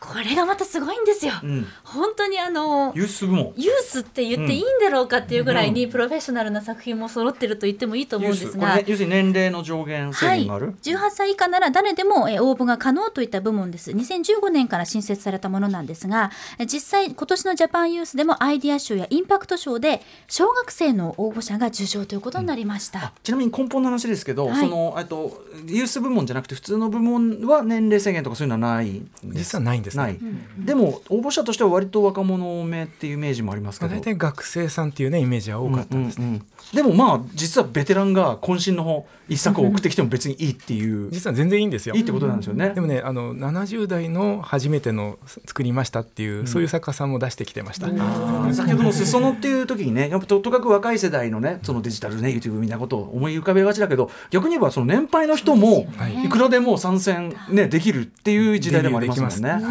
[0.05, 8.59] これがまたすごいんですよ、うん、本当にあのユース部門ユースって言っていいんだろうかっていうぐらいにプロフェッショナルな作品も揃ってると言ってもいいと思うんですが、ユース。
[8.59, 13.91] これね、要するに年齢の上限制はい、限がある、18歳以下なら誰でもえー応募が可能といった部門です。
[13.91, 24.59] 2015年から新設されたものなんですがえ実際今年のジャパンユースでもアイディア賞やインパクト賞で小学生の応募者が受賞ということになりました、あちなみに根本の話ですけど、はい。
[24.59, 30.03] そのえっとユース部門じゃなくて普通の部門は年齢制限とかそういうのはないんです実はないんですね。
[30.03, 30.19] ない、
[30.59, 33.91] でも応募者としては割と若者目っていうイメージもありますけど。
[33.91, 41.95] まあ、大体学生さんっていうねイメージは多かったですね、うんうんうんでもまあ実はベテランが渾身の方一作を送ってきても別にいいっていう、実は全然いいんですよ。
[41.95, 42.69] いいってことなんですよね。
[42.69, 56.25] でもねあの70代の初めての作りましたっていう、そういう作家さんも出してきてました、あー先ほどの裾野っていう時にねやっぱととかく若い世代のねそのデジタルネイティブみたいなことを思い浮かべがちだけど逆に言えばその年配の人もはい。
[56.25, 59.35] いくらでも参戦、ね、できるっていう時代でもありますもんね。
[59.37, 59.69] デビューでき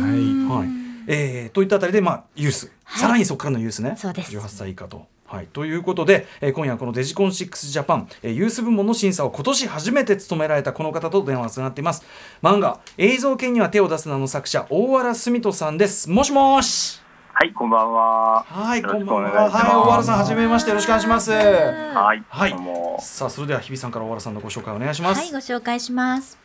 [0.48, 0.68] ますはい。
[1.06, 3.00] えーといったあたりで、まあ、ユース、はい。
[3.00, 3.94] さらにそこからのユースね。
[3.96, 4.36] そうです。
[4.36, 5.06] 18歳以下と。
[5.26, 12.04] はい、ということで、えー今夜はこのデジコン6ジャパン、えーユース部門の審査を今年初めて務められたこの方と電話がつながっています
[12.42, 17.00] 漫画「映像犬には手を出すな」の作者大原澄人さんですもしもし
[17.36, 18.44] はい、こんばんは。
[18.44, 19.30] はい、こんばんは。
[19.30, 21.32] はい、大原さん、はじめまして、よろしくお願いします。
[21.32, 22.54] はい、はい。
[23.00, 25.18] さあ、それでは日比さんから大原さんのご紹介お願いします。
[25.18, 26.38] はい、ご紹介します。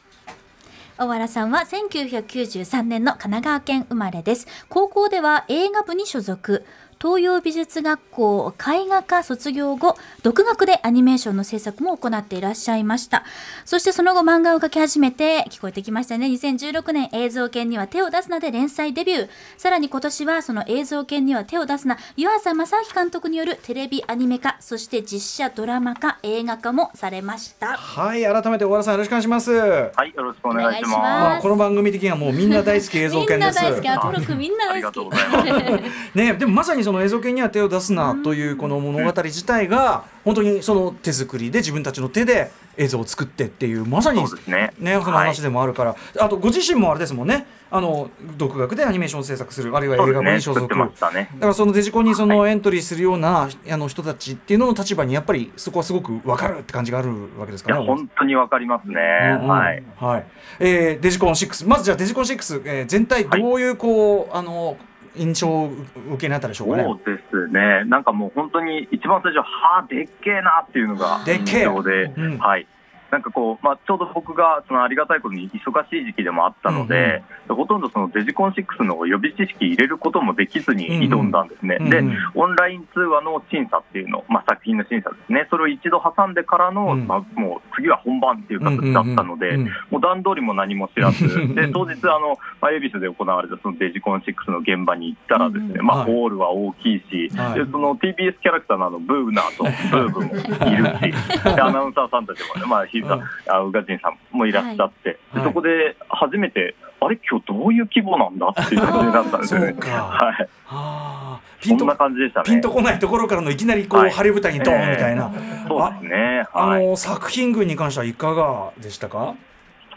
[0.98, 4.48] 小原さんは1993年の神奈川県生まれです。
[4.68, 6.66] 高校では映画部に所属。
[7.02, 13.24] 東洋美術学校絵画科卒業後、独学でアニメーションの制作も行っていらっしゃいました。
[13.64, 16.28] そしてその後漫画を描き始めて、聞こえてきましたね。
[16.28, 19.30] 2016年映像犬には手を出すなで連載デビュー。
[19.58, 27.78] さらに今年はその映像犬には手を出すな、湯浅正明監督によるテレビアニメ化、そして実写ドラマ化、映画化もされました。
[27.78, 29.54] はい、改めて大原さん、よろしくお願いします。
[29.54, 30.98] はい、よろしくお願いしまます。
[30.98, 33.62] まあ、この番組的にはもうみんな大好き映像み犬です。
[33.62, 34.74] んな大好き、アトロクみんな大好き。
[34.74, 35.84] ありがとうございます。
[36.14, 50.76] ね、でもまさにその映像犬には手を出すなというこの物語自体が本当にその手作りで自分たちの手で映像を作ってっていうまさにねねその話でもあるから、あとご自身もあれですもんねあの独学でアニメーション制作するあるいは映画部そうですね、に所属。
[50.76, 57.86] だからそのデジコンにそのエントリーするような、あの人たちっていうのの立場にやっぱりそこはすごく分かるって感じがあるわけですかね。
[57.86, 58.96] 本当にわかりますね。
[58.96, 59.84] うんうんはい。
[59.98, 60.26] はい
[60.60, 64.78] えーデジコン6まずじゃあデジコン6、えー全体どういうこう、あの
[65.16, 65.72] 印象を
[66.12, 66.84] 受けになったでしょうかね。
[66.84, 67.86] そうですね。
[67.86, 72.68] なんかもう本当に一番最初、はあ、でっけえなっていうのがでっけえ印象で、うんはい。
[73.12, 81.78] なんかこう、まあ、ちょうど僕がそのありがたいことに忙しい時期でもあったので、ほとんどそのデジコン6の予備知識入れることもできずに挑んだんですね。
[81.80, 82.10] でうん。
[82.10, 87.08] うん、オンライン通話の審査っていうの、まあ、作品の審査ですね、それを一度挟んでからの、うん。
[87.08, 89.56] まあ、もう次は本番っていう形だったので、うん。
[89.62, 95.86] うんうんもう段取りも何も知らず、う んで当日あの、まあ、恵比寿で行われたそのデジコン6の現場に行ったらですね、うん。
[95.86, 96.12] まあ、はい。
[96.12, 97.60] ホールは大きいし、はい。
[97.60, 109.66] でその TBS キャラクターのあのブーナーとブーブーもいるし、 でアナウンサーさんたちもね、まあ、ひさん、あ宇賀神さんもいらっしゃって、はいでそこで初めて、あれ、今日どういう規模なんだっていう感じになったんですよね。
[109.68, 112.46] はい、はあ、ピンとそんな感じでしたね。
[112.46, 115.32] ピンとこないところからのいきなりこう、はい晴れ舞台にドーンみたいな、
[115.68, 116.46] そうですね。
[116.54, 116.88] あはい。
[116.88, 119.36] の作品群に関してはいかがでしたか？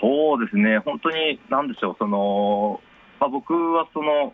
[0.01, 0.79] そうですね。
[0.79, 2.81] 本当に、なんでしょう、その、
[3.21, 4.33] まあ、僕はその、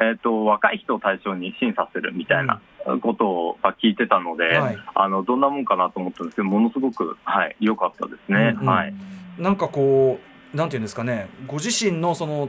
[0.00, 2.60] えっ、と、若い人を対象に審査するみたいな
[3.02, 8.54] ことをまあ聞いてたので、はいあの、どんなもんかなと思ったんですけど、ものすごく、はい、良かったですね。
[8.54, 8.94] うんうんはい。
[9.38, 10.18] なんかこ
[10.52, 12.48] うなんていうんですかね、ご自身のその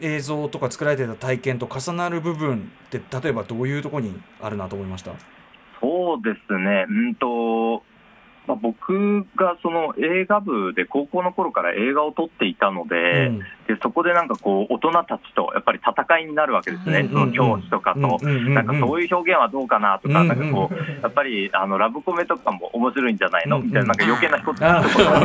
[0.00, 5.10] 映像とか作られてた体験と重なる部分って例えばどういうところにあるなと思いました？
[5.80, 6.86] そうですね。
[6.88, 7.82] うんと、
[8.50, 13.38] まあ、僕がその映画部で高校の頃から映画を撮っていたので,、うん。
[13.38, 13.44] で
[13.82, 23.58] そこでなんかこう大人たちとやっぱり戦いになるわけですね、うんその教師とかと、うんうんうんなんかそういう表現はどうかなとか、うんなんかこうやっぱりあのラブコメとかも面白いんじゃないの？
[23.58, 24.68] うんみたいな、なんか余計なこと言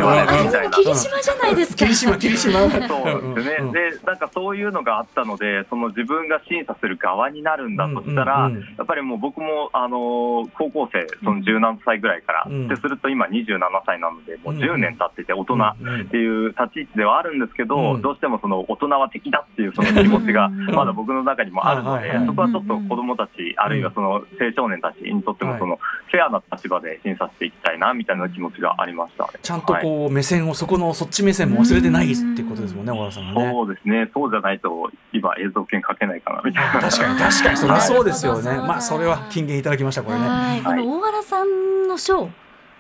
[0.05, 0.71] わないみたいな。
[0.71, 1.77] 霧島じゃないですか。
[1.77, 8.75] 霧島霧島そうですよね、うんでなんかそういうのがあったので、その自分が審査する側になるんだとしたら、うんうんうん。
[8.77, 12.67] やっぱりもう僕も、あのー高校生、その17歳ぐらいから、うん。
[12.67, 18.01] ですると今、27歳なので、もう10年経ってて、大人うんっていう立ち位置ではあるんですけど、うん。
[18.01, 20.65] どうしてもその大人は敵だっていうその気持ちがうん。
[20.75, 24.23] まだ僕の中にもあるのではいはいはい、そこはちょっと子どもたち、あるいはその青
[24.56, 25.80] 少年たちにとっても、その
[26.12, 29.30] フェアな立場で審査していきたいなみたいな気持ちがありましたね。
[29.41, 29.84] ちゃんとはい。
[29.84, 33.51] こう目線をそこのそっち目線も忘れてないっていうことですもんね小原さんはね。
[33.51, 36.82] そうですね、そうじゃないと、今、映像権書けないかなみたいな。
[36.82, 37.58] 確かに確かに。
[37.58, 38.49] そりゃそうですよね。
[38.49, 38.58] はい。
[38.60, 40.28] まあそれは金言いただきましたこれね。
[40.28, 42.30] はい、この大原さんの賞、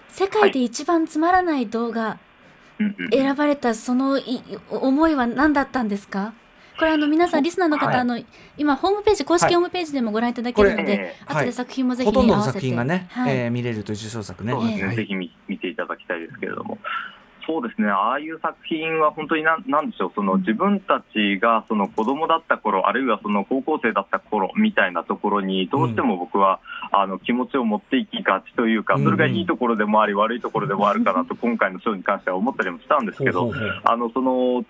[0.09, 2.17] 世界で一番つまらない動画
[3.11, 6.33] 選ばれたそのい思いは何だったんですか？
[6.77, 7.95] これあの皆さんリスナーの方、はい。
[7.99, 8.21] あの
[8.57, 12.59] 今ホームページ公式ホームページでもご覧いただけるので、え後で作品もぜひ、ねほとんどの合わせて。
[12.59, 13.37] 作品がね、はい。
[13.37, 14.53] えー見れるという受賞作ね。
[14.93, 16.74] ぜひ見見ていただきたいですけれども。
[17.47, 26.59] そうですね、ああいう作品は本当になんなんでしょう、その自分たちがその子供だった頃、あるいはその高校生だった頃みたいなところに、どうしても僕は、
[26.91, 33.51] あの気持ちを持っていきがちというか、それがいいところでもあり、悪いところでもあるかなと、 今回の賞に関しては思ったりもしたんですけど
[33.83, 34.65] あのその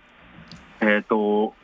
[0.81, 1.55] えー、と青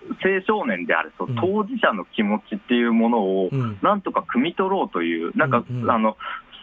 [0.47, 1.35] 少年であるとうん。
[1.35, 3.77] 当事者の気持ちっていうものをうん。
[3.81, 5.91] なんとか汲み取ろうという、なんか、うんうん。
[5.91, 6.15] あの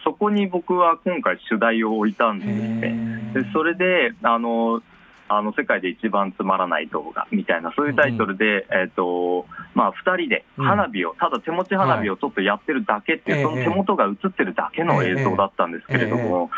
[0.09, 3.31] そこに僕は今回、主題を置いたんですね。
[3.31, 4.81] でそれであの
[5.29, 16.49] あの世界で一番つまらない動画みたいなそういうタイトルで、えっ、とまあ2人で花火を、ただ手持ち花火をちょっとやってるだけっていう、はいその手元が映ってるだけの映像だったんですけれども、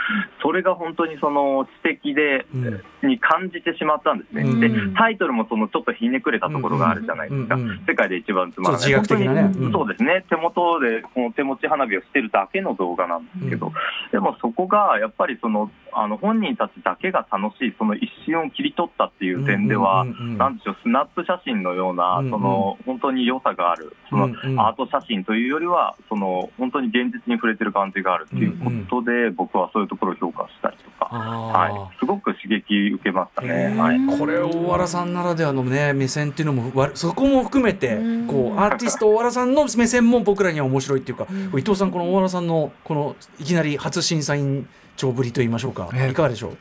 [0.42, 2.82] それが本当にその知的で、うん。
[3.04, 4.44] に感じてしまったんですね。
[4.44, 4.60] うん。
[4.60, 7.86] でタイトルもそのちょっとひねくれたところがあるじゃないですか、うんうんうん。
[7.88, 9.72] 世界で一番つまらない、本当にうん。
[9.72, 13.72] そうですね、手元でこの手持ち花火をしてるだけの動画なんですけど、
[14.12, 20.38] でもそこがやっぱりそのあの本人たちだけが楽しい、その一瞬を切り取ったっていう点では、うんうんうんうん。
[20.38, 22.32] なんでしょう、スナップ写真のような、うんうん。
[22.32, 24.26] その本当に良さがある、その
[24.66, 28.58] アート写真というよりは、その本当に現実に触れてる感じがあるという
[28.90, 33.76] ことで、僕はそういうところを評価したりとか、あはいー、すごく刺激受けましたへね。
[33.76, 33.76] ー。
[33.76, 34.20] はい。
[34.20, 38.28] これ大原さんならではのね目線っていうのもわそこも含めてうん。
[38.28, 41.60] こうアーティスト大原さんの目線も僕らには面白いっていうか、うん。
[41.60, 44.68] 伊藤さんこの大原さんのこのいきなり初審査員
[45.02, 46.12] 長ぶりと言いましょうか、ええ。
[46.12, 46.52] いかがでしょう？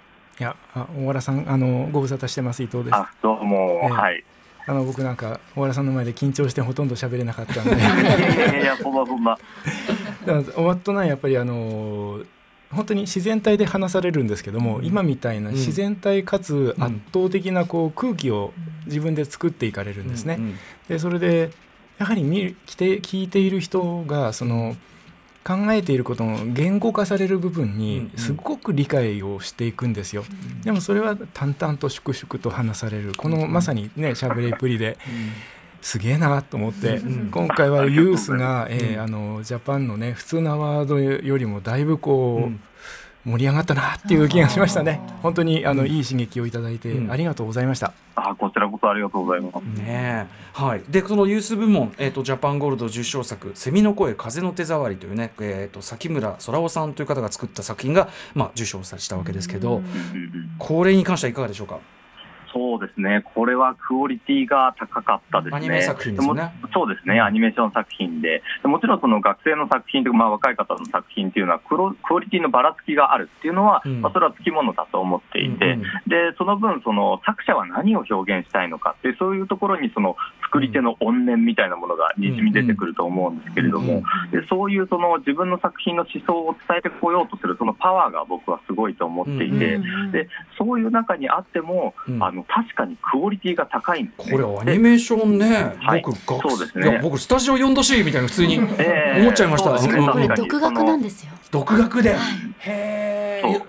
[0.40, 2.94] いやあ大原さんあのご無沙汰してます伊藤です。
[2.94, 3.90] あどうも、ええ。
[3.90, 4.24] はい。
[4.66, 7.70] あの僕なんか大原さんの前で緊張してほとんど喋れなかったんで。
[7.76, 9.33] いやいやいや、そんなそんな。
[9.33, 12.20] だから終わったのはやっぱりあの
[12.70, 14.87] 本当に自然体で話されるんですけども、うん。
[14.87, 15.55] 今みたいなうん。
[15.55, 18.55] 自然体かつうん圧倒的なこう空気を
[18.87, 20.37] 自分で作っていかれるんですね。
[20.38, 20.55] うん。
[20.88, 21.50] でそれで
[21.98, 24.74] やはり見る来て聞いている人がその
[25.42, 28.18] 考えていることの言語化される部分うんにうん。
[28.18, 30.24] すごく理解をしていくんですよ。
[30.64, 33.12] でもそれは淡々と粛々と話される。
[33.16, 34.98] このまさにねしゃべりっぷりで
[35.81, 42.61] すげえなと思って、うん今回はユースが、えーうんあのジャパンのね普通のアワードよりもだいぶこう、うん
[43.24, 45.00] 盛り上がったなっていう気がしましたね。
[45.22, 45.88] 本当にあの、うん。
[45.88, 47.11] いい刺激をいただいて、うん。
[47.11, 47.92] ありがとうございました。
[48.16, 49.62] あこちらこそありがとうございます。
[49.78, 50.26] ねえ。
[50.52, 59.80] はい、でそのユース部門、えー、とジャパンゴールド受賞作「セミの声風の手触り」というね、えー、と崎村空夫さんという方が作った作品が、まあ、受賞さしたわけですけど、
[60.59, 61.78] これに関してはいかがでしょうか？
[62.52, 65.56] そうですね、これはクオリティが高かったですね。
[65.56, 66.52] アニメ作品ですよね。
[66.62, 74.00] もそうですね、アニメーション作品で、でもちろんその学生の作品とか、まあ、若い方の作品っていうのはクロ、クオリティのばらつきがあるっていうのは、うん。
[74.02, 75.82] まあ、それはつきものだと思っていて、うんうん。
[76.06, 90.12] でその分、その作者は何を表現したいのかっていう、そういうところにその作り手の怨念みたいなものがにじみ出てくると思うんですけれども、でそういうその自分の作品の思想を伝えてこようとするそのパワーが僕はすごいと思っていて、うん。
[90.12, 92.22] でそういう中にあっても、うん。
[92.22, 94.33] あの確かにクオリティが高いんですね。
[94.33, 96.03] これアニメーションね、はい。
[96.03, 96.90] 僕学そうですね。
[96.90, 99.20] いや僕スタジオ4度 C みたいな普通にええ。
[99.20, 99.79] 思っちゃいました。
[99.79, 100.07] そうですね。
[100.07, 101.33] うんこれ独学なんですよ。
[101.50, 102.18] 独学で、はい。
[102.61, 103.61] へえ、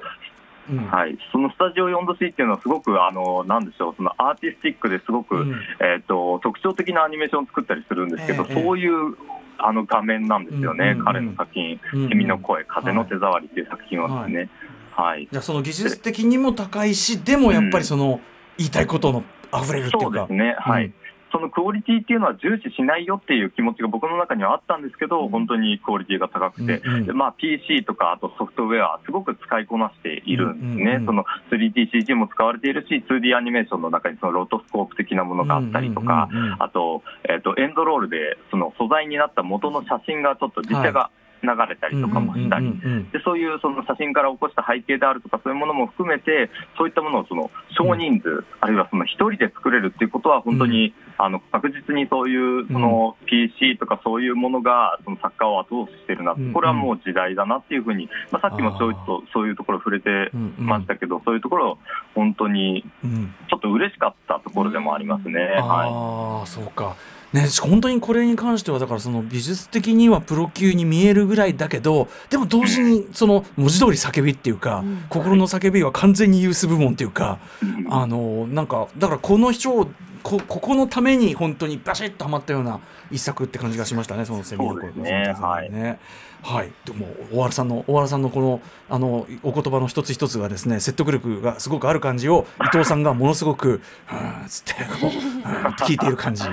[0.69, 0.75] う。
[0.75, 0.87] ん。
[0.87, 3.95] はい、そのスタジオ 4°C っていうのはすごくあのなんでしょう。
[3.95, 5.51] そのアーティスティックですごく、うん。
[5.79, 8.63] えー、と特徴的なアニメーションを作ったりするんですけど、ええ。
[8.63, 9.15] そういう
[9.57, 11.05] あの画面なんですよね、うんうんうん。
[11.05, 11.79] 彼の作品。
[11.93, 14.49] うん「君の声風の手触り」っていう作品はですね。
[14.91, 15.27] はい。
[15.31, 18.19] じゃあその技術的にも高いしでもやっぱりその
[18.57, 19.99] 言いたいことの溢れるっていうか。
[19.99, 20.85] そうですね、はい。
[20.85, 20.93] うん。
[21.31, 31.05] そのクオリティっていうのは重視しないよっていう気持ちが僕の中にはあったんですけど、本当にクオリティが高くて、うんうんでまあ、PC とかあとソフトウェア、すごく使いこなしているんですね、うんうんうん。
[31.05, 41.09] その 3DCG も使われているし、2D アニメーションの中にそのロトスコープ的なものがあったりとか、あと,、えー、とエンドロールでその素材になった元の写真がちょっと実写が
[41.43, 42.67] 流れたりとかもしたり。
[42.67, 43.11] うんうんうんうん。
[43.11, 61.77] でそういうその写真から起こした背景であるとかそういうものも含めてそういったものをその少人数、あるいはその一人で作れるっていうことは本当に、あの確実にそういうその PC とかそういうものがその作家を後押ししてるな、うんこれはもう時代だなっていうふうに、まあ、さっきもちょいとそういうところ触れてましたけど、そういうところ
[62.15, 63.33] 本当にうん。
[63.49, 65.41] ちょっと嬉しかったところでもありますね。
[65.41, 65.59] はい。
[65.61, 66.95] ああそうか。
[67.33, 75.05] ね、本当にこれに関してはだからその美術的にはプロ級に見えるぐらいだけどでも同時にその文字通り叫びっていうか、うん。
[75.09, 79.87] 心の叫びは完全にユース部門っていうか、うんあのなんかだからこの賞
[80.23, 82.79] こここのために本当にバシッとはまったような
[83.11, 85.99] 一作って感じがしましたねそのセミナーそうですねはい、ね
[86.43, 96.43] はい、でも大原さんの大原さんのこのあのお言葉の一つ一つがですね説得力がすごくある感じを伊藤さんがものすごく「ふーん」つってこう「ふーん」聞いている感じ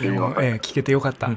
[0.00, 1.30] でも、えー聞けてよかった。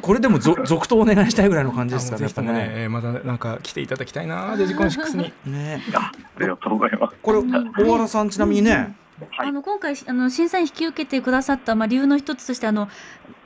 [0.00, 2.72] これでもぞ続投お願いしたいぐらいの感じですかねね、ね。
[2.74, 5.32] えーまたなんか来ていただきたいな、デジコン6に。
[5.46, 7.16] ねあありがとうございます。
[7.22, 7.38] これ
[7.84, 8.94] 大原さんちなみにね、
[9.30, 9.48] はい。
[9.48, 12.88] あの今回あの審査員引き受けてくださった、まあ、理由の一つとしてあの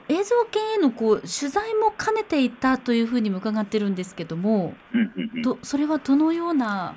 [0.09, 5.41] 映像系へのこう取材も兼ねていたというふうにも伺ってるんですけども、うんうんうん。
[5.41, 6.93] どそれはどのような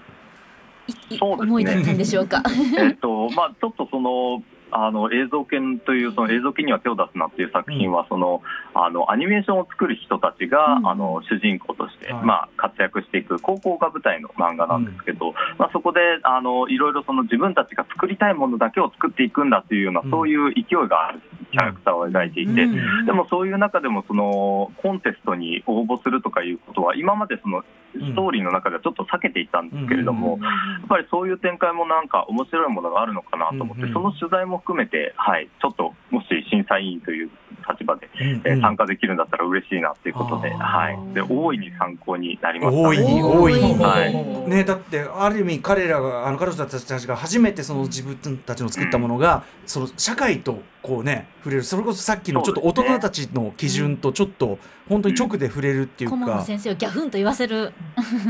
[1.10, 1.18] ね。
[1.20, 2.42] 思いだったんでしょうか？
[2.78, 8.42] えっとまあ、ちょっとそのあの映像犬というその映像犬には手を出すなっていう作品は、その
[8.74, 10.88] あのアニメーションを作る人たちが、うん。
[10.88, 12.24] あの主人公として、はい。
[12.24, 20.10] まあ、活躍していく高校が舞台の漫画なんですけど、まあ、そこであのいろいろその自分たちが作りたいものだけを作っていくんだというような、うん。
[20.10, 21.20] そういう勢いがある
[21.52, 23.06] キャラクターを描いていて、うん。
[23.06, 27.64] でもそういう中でもそのコンテストに応募するとかいうことは今までその
[28.00, 30.48] ストーリーの中ではちょっと避けていたんですけれども、や
[30.84, 33.94] っぱりそういう展開もなんか面白いものがあるのかなと思って、うんうん。
[33.94, 37.30] その取材も含めて、はい、ちょっともし審査委員という
[37.68, 43.60] 立場で、うんえー参加できるんだったら嬉しいなということで、はい、で大いに参考になりました、大いに大いに。
[43.60, 44.50] 大いに、はい。
[44.50, 51.62] ね、だってある意味彼らがあの彼女たちが初めてその自分たちの作ったものが、その社会とこうね触れる。
[51.62, 57.72] それこそさっきのちょっと大人たちの基準とちょっと本当に直で触れるっていう顧問のか、先生をギャフンと言わせる。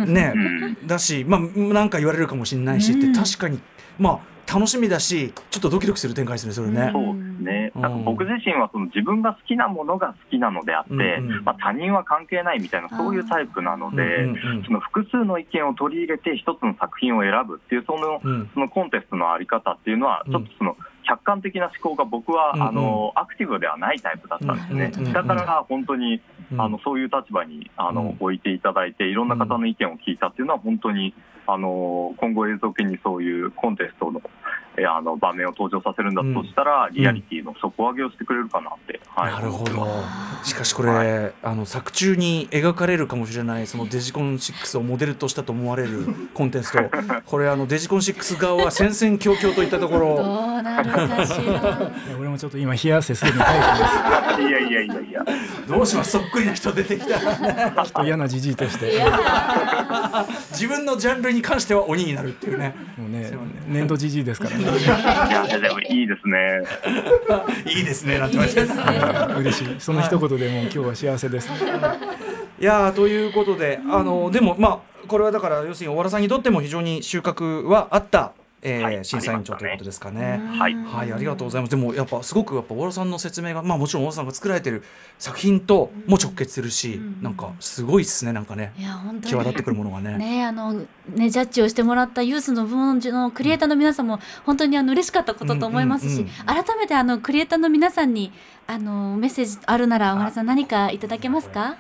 [0.07, 0.32] ね。
[0.34, 0.86] うん。
[0.86, 3.12] だしまあなんか言われるかもしれないしってうん。
[3.12, 3.61] 確かに
[3.98, 6.90] まあ楽しみだしちょっとドキドキする展開ですねそれね。
[6.92, 7.82] そうですね、うん。
[7.82, 11.44] なんか僕自身はその自分が好きなものが好きなのであって、うんうん。
[11.44, 14.64] まあ、他人は関係ないみたいな、そういうタイプなので、うんうんうん。
[14.64, 18.50] その複数の意見を取り入れて、一つの作品を選ぶっていう、そのうん。
[18.54, 20.32] そのコンテストのあり方っていうのは、うん。
[20.32, 20.76] ちょっとその
[21.07, 22.68] 客観的な思考が僕は、うんうん。
[22.68, 26.20] あのアクティブではないタイプだったんですね、うんうんうんだから本当に
[26.52, 26.61] うん。
[26.61, 28.16] あのそういう立場にあの、うん。
[28.20, 31.14] 置いていただいて、いろんな方の意見を聞いたっていうのは、本当に
[31.46, 39.87] あの今後、映像系にそういうコンテストのえあの場面を登場させるんだとしたら、リアリティの底上げをしてくれるかなって、はい、なるほど。
[40.43, 46.79] しかしこれ、はあの作中に描かれるかもしれないそのデジコン6をモデルとしたと思われる コンテスト。
[47.24, 50.16] これあのデジコン6側は戦々恐々といったところ。
[50.16, 50.22] ど
[50.59, 51.43] うなるかしら。
[51.45, 53.45] いや俺もちょっと今冷や汗すでにか
[54.33, 55.24] いていやいやいやいや、
[55.68, 56.12] どうします？
[56.12, 57.18] そっくりな人出てきた。
[57.74, 58.93] ますきっと嫌なじじいとして
[60.51, 62.74] 自分のジャンルに関しては鬼になるっていうね。
[62.97, 63.31] もうね
[63.68, 66.62] 年度じじいですからねいやでもいいですね。
[67.67, 68.85] いいですねなんて言われていいですね。
[69.39, 71.51] 嬉しいその一言でもう今日は幸せです
[72.59, 78.33] いやーということであのでもまあこれはだから要するに小原さんにとっても非常に収穫はあった、
[78.69, 80.41] えーはい審査委員長ということですかね。
[80.59, 80.75] はい。
[80.75, 81.71] はい、ありがとうございます。
[81.71, 84.83] でもやっぱすごくやっぱ小原さんの説明がまあもちろん小原さんが作られてる
[85.19, 87.23] 作品とも直結するし、ん。
[87.23, 88.73] なんかすごいっすねなんかね。
[88.77, 89.31] いや本当に。
[89.31, 90.19] 際立ってくるものがね。
[90.19, 98.33] ねあのねジャッジをしてもらったユースの部門のクリエイターの皆さんも本当にあの嬉しかったことと思いますし、改めてあのクリエイターの皆さんに
[98.67, 101.77] あのメッセージあるなら小原さん何かいただけますか？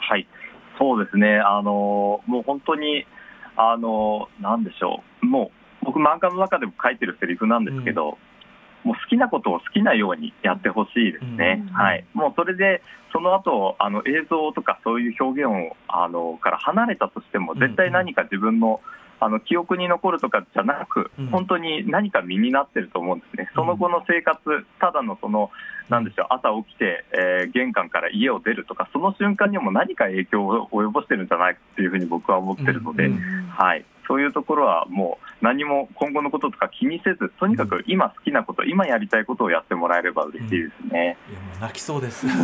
[0.00, 0.26] はい、
[0.76, 3.06] そうですね、あのもう本当に、
[3.56, 8.18] あのなんでしょう、もう僕、漫画の中でも書いてるセリフなんですけど、
[8.84, 11.72] もう好きなことを好きなようにやってほしいですね、うん。
[11.74, 18.80] はい、もうそれでその後あの映像とかそういう表現をあのから離れたとしても絶対何か自分の、
[19.22, 21.26] あの記憶に残るとかじゃなく、うん。
[21.26, 24.40] 本当に何か身になってると思うんですね、その後の生活、
[24.80, 25.50] ただのその、
[25.90, 33.12] なんでしょう、朝起きて、えー玄関から家を出るとか、その瞬間にも何か影響を及ぼしてるんじゃないかっていうふうに僕は思ってるので、うん。
[33.12, 33.48] うん。
[33.48, 41.16] はい、そういうところはもう何も今後のこととか気にせず、とにかく今好きなこと、今やりたいことをやってもらえれば嬉しいですね。
[41.30, 42.26] いやもう泣きそうです。
[42.26, 42.34] いや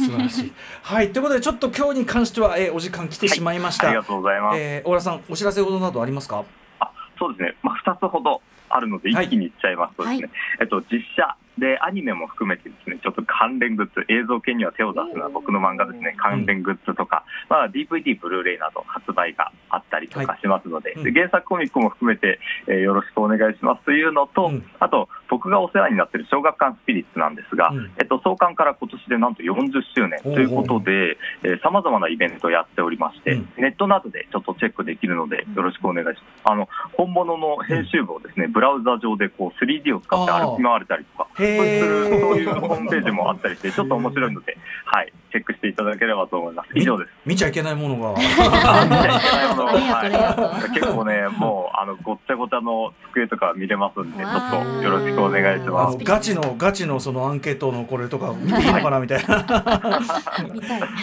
[0.00, 0.52] 素晴らしい。
[0.82, 3.88] はいということでちょっと今日に関しては、えーお時間来てしまいました。
[3.88, 4.58] ありがとうございます。
[4.58, 6.42] えー、小倉さんお知らせほどなどありますか？
[6.80, 8.40] あそうですね、まあ、2つほど
[8.70, 10.30] あるので、はい一気にいっちゃいますとですね、はい
[10.60, 21.04] えっと、実写でアニメも含めてですねちょっと関連グッズ、映像系には手を出すのは僕の漫画ですね、関連グッズとか、まあ、DVD、ブルーレイなど発売があったりとかしますので、はい。
[21.04, 24.64] で原作コミックも含めて、えーよろしくお願いしますというのと、うん。
[24.78, 27.90] あと、僕がお世話になっている小学館スピリッツなんですが、うん。
[27.98, 31.18] えっと、創刊から今年でなんと40周年ということで、
[31.62, 33.48] さまざまなイベントをやっておりまして、うん。
[33.58, 36.40] ネットなどでちょっとチェックできるので、よろしくお願いします。
[36.44, 46.70] あの本物の編集部をですね、ブラウザ上でこう 3D を使って歩き回れたりとか、そういうホームページもあったりして、ちょっと面白いので、はい、チェックしていただければと思います。
[46.74, 47.10] 以上です。
[47.26, 48.18] 見ちゃいけないものが。
[48.18, 49.68] 見ちゃいけないもの
[49.98, 56.04] あれやこれやとはい結構ね、もうあのごっちゃごちゃの机とか見れますんで、ちょっとよろしくお願いしあますの。
[56.04, 59.36] ガチのガチのそのアンケートのこれとか見ていいのかなみたいな。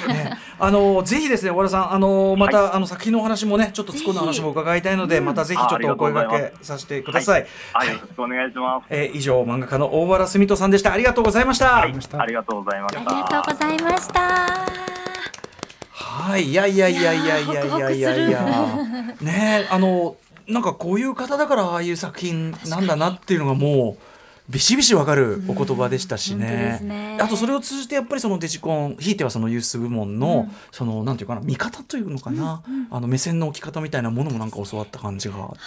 [0.08, 7.46] ね、あのぜひですね、小原さん、あのまた、あの作品のお話もね、ちょっと突っ込んだ話も伺いたいので、またぜひちょっとお声掛けさせてください。
[7.74, 8.86] はい、よろしくお願いします。
[8.90, 10.92] えー以上漫画家の大原澄人さんでした。
[10.92, 11.66] ありがとうございました。
[11.66, 13.02] ははいい、ありがとうございました。
[13.02, 14.23] ありがとうございました
[16.38, 18.46] い、やいやいやいやいやいやいやいやいや。
[19.20, 20.16] ーねあの
[20.48, 24.04] なんかこういう方だからああいう作品なんだなっていうのがもう。
[24.50, 27.18] ビシビシわかるお言葉でしたしうんね。
[27.22, 32.62] あとそれを通じてやっぱりそのデジコンひいてはそのユース部門の、そのなんていうかな見方というのかな、
[32.92, 35.58] あの目線の置き方みたいなものもなんか教わった感じがあって。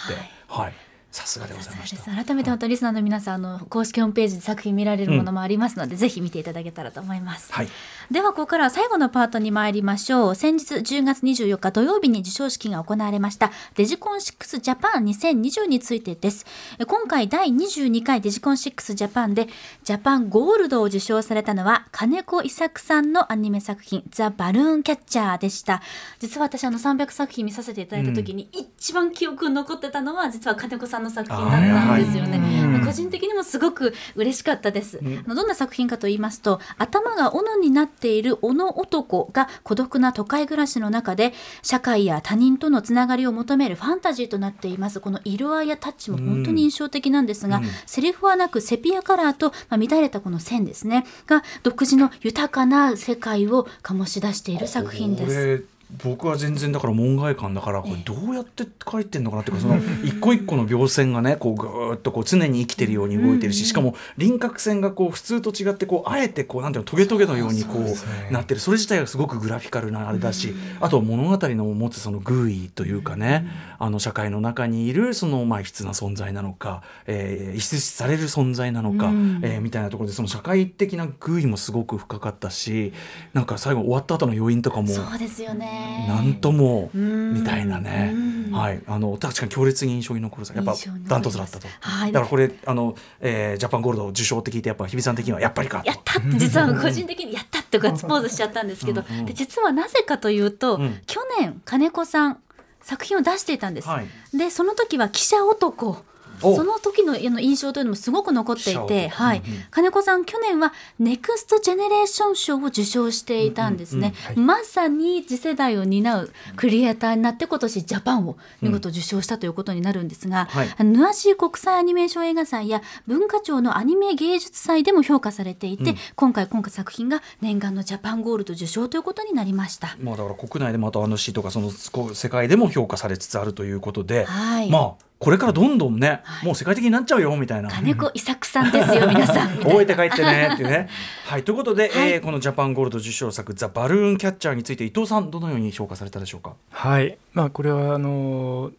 [0.47, 0.73] はい。
[1.09, 2.03] さすがでございました。
[2.23, 7.67] 改めてまたリスナーの皆さんあの公式ホームページで作品見られるものもありますので、ぜひ見ていただけたらと思います、はい
[8.09, 10.35] ではここからは最後のパートに参りましょう。
[10.35, 13.51] 先日10月24日土曜日に授賞式が行われました。
[13.75, 16.45] デジコン6ジャパン2020についてです。
[16.79, 19.49] え今回第22回デジコン6ジャパンで
[19.83, 25.81] ジャパンゴールドを受賞されたのは金子伊作さんのアニメ作品ザ・バルーンキャッチャーでした。
[26.19, 44.99] 実は私あの300作品見させていただいた時に、一番記憶に残ってたのは実は金子さんの作品だったんですよね、はい個人的にもすごく嬉しかったです、あのどんな作品かと言いますと頭が斧になっている斧男が孤独な都会暮らしの中で社会や他人とのつながりを求めるファンタジーとなっています。
[44.99, 47.63] この色合いやタッチも本当に印象的なんですが、うん。
[47.85, 51.05] セリフはなくセピアカラーと、まあ、乱れたこの線ですね。
[51.25, 55.76] が独自の豊かな世界を醸し出している作品です。
[56.03, 68.59] 僕は全然だから門外観だからこれどうやって書いてんのかなっていうかその一個一個の描線がねこうぐーっとこう常に生きてるように動いてるししかも輪郭線がこう普通と違ってこうあえてこうなんていうのトゲトゲのようにこそうなってる。
[68.59, 73.47] それ自体がすごくグラフィカルなあれだしあと物語の持つその偶意というかね
[73.79, 79.39] あの社会の中にいるそのまあ異質な存在なのかえー異質視される存在なのかうん。
[79.43, 82.91] えーみたいなところでその社会的な偶意もすごく深かったし
[83.33, 85.76] なんか最後終わった後の余韻とかもそうですよね
[86.07, 87.33] なんともうん。
[87.33, 88.11] みたいなね。
[88.13, 90.75] うん、はい、あの確かに強烈に印象に残るさやっぱ
[91.07, 92.11] ダントツだったと、はい。
[92.11, 95.87] だからこれあの、えージャパンゴールド受賞って聞いてやっぱ日比さん的にはやっぱりかと。
[95.87, 101.01] やったって実は個人的にやったってガッツポーズしちゃったんですけどうんうんで実はなぜかというと、うん。
[101.05, 102.39] 去年金子さん
[102.81, 104.07] 作品を出していたんです、はい。
[104.37, 106.03] でその時は記者男お
[106.39, 109.41] その時の印象というのもすごく残っていて、男はい。
[109.45, 109.63] うんうん。
[109.71, 129.95] 金子さん去年はネクストジェネレーション賞を受賞していたんですね、うんうんまさに次世代を担うクリエイターになって今年ジャパンを見事受賞したということになるんですが、はいあのヌアシー国際アニメーション映画祭や文化庁のアニメ芸術祭でも評価されていて、うん今回今回作品が念願のジャパンゴールド受賞ということになりました。
[129.99, 137.69] まあだから国内でもあとあの詩とかその世界でも評価されつつあるということで、はいまあこれからどんどんね、はいもう世界的になっちゃうよみたいな。
[137.69, 139.57] 金子伊作さんですよ皆さん。
[139.57, 140.89] 覚えて帰ってねっていうね。
[141.25, 146.53] はい、ということで、はいえーこのジャパンゴールド受賞作「ザ・バルーンキャッチャー」について伊藤さんどのように評価されたでしょうか？
[146.71, 148.71] はいまあこれはあの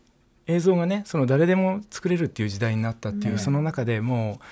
[0.47, 4.45] 映像がねその誰でも作れるっていう時代になったっていう、うんその中でもう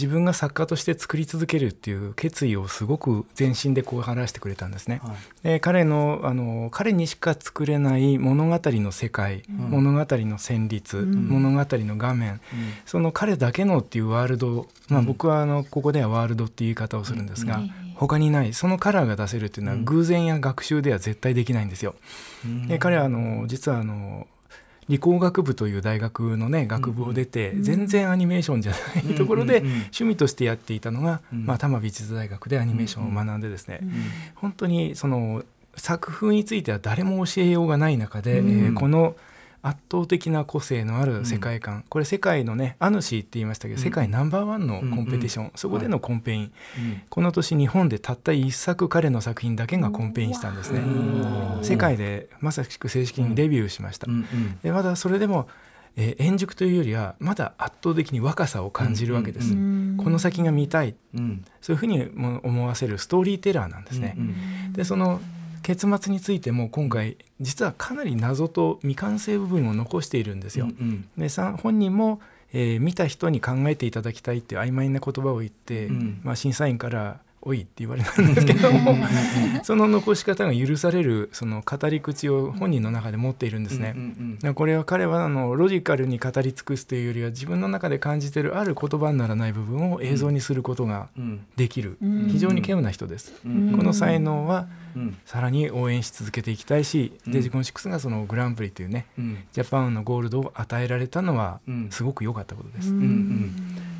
[0.00, 5.02] 自分が作家として作り続けるっていう決意をすごく全身でこう話してくれたんですね。
[5.04, 5.14] はい。
[5.44, 10.04] で彼のあの彼にしか作れない物語の世界、物語の
[10.38, 12.40] 旋律、物語の画面、
[12.86, 17.70] その彼だけのっていうワールド、まあ、僕はあのここではワールドっていう言い方をするんですが、うん。
[18.00, 21.94] 他にないそのカラーが出せるっていうのは偶然や学習では絶対できないんですよ。
[22.66, 24.26] で彼はあの実はあの
[24.90, 31.46] 理工学部という大学のね学部を出て、全然アニメーションじゃないところで趣味としてやっていたのが、うん。
[31.46, 33.80] まあ、多摩美術大学でアニメーションを学んでですね、
[34.34, 35.44] 本当にその
[35.76, 38.66] 作風については誰も教えようがない中で、うん。
[38.66, 39.14] えーこの
[39.62, 46.50] 圧倒的な個性のある世界観、これ世界のねアヌシーって言いましたけど、世界ナンバーワンのコンペティション、そこでのコンペイン、うん。
[47.08, 50.80] この年日本でたった一作彼の作品だけがコンペインしたんですね。
[50.80, 50.82] う
[51.60, 54.58] ん世界でまさしく正式にデビューしました、うんうん。
[54.62, 55.48] でまだそれでも、
[55.96, 60.94] えー円熟というよりはまだ圧倒的に若さを感じるわけです、うんこの先が見たい。
[61.14, 61.44] うん。
[61.60, 64.72] そういうふうにも思わせるストーリーテラーなんですね、うん。
[64.72, 65.20] でその
[65.62, 70.66] 結末についても今回実はかなり謎と未完成部分を残しているんですよ。
[70.66, 72.20] うんでさ本人も、
[72.52, 78.96] えー見た人に考えていただきたいっていう曖昧な言葉を言って、うんまあ、審査員から「おい」って言われたんですけども
[79.62, 83.94] その残し方が許されるその語り口を本人の中で持っているんですね。
[84.44, 92.28] うこれは彼はあのロジカルに語り尽くすというよりは自分の中で感じているある言葉にならない部分を映像にすることがうんできる、うん。
[92.28, 93.32] 非常に稀有な人です。
[93.44, 93.72] うん。
[93.76, 95.16] この才能はうん。
[95.24, 97.32] さらに応援し続けていきたいし、うん。
[97.32, 99.38] デジコン6がそのグランプリというねうん。
[99.52, 101.88] ジャパンのゴールドを与えられたのはうん。
[101.90, 102.92] すごく良かったことです。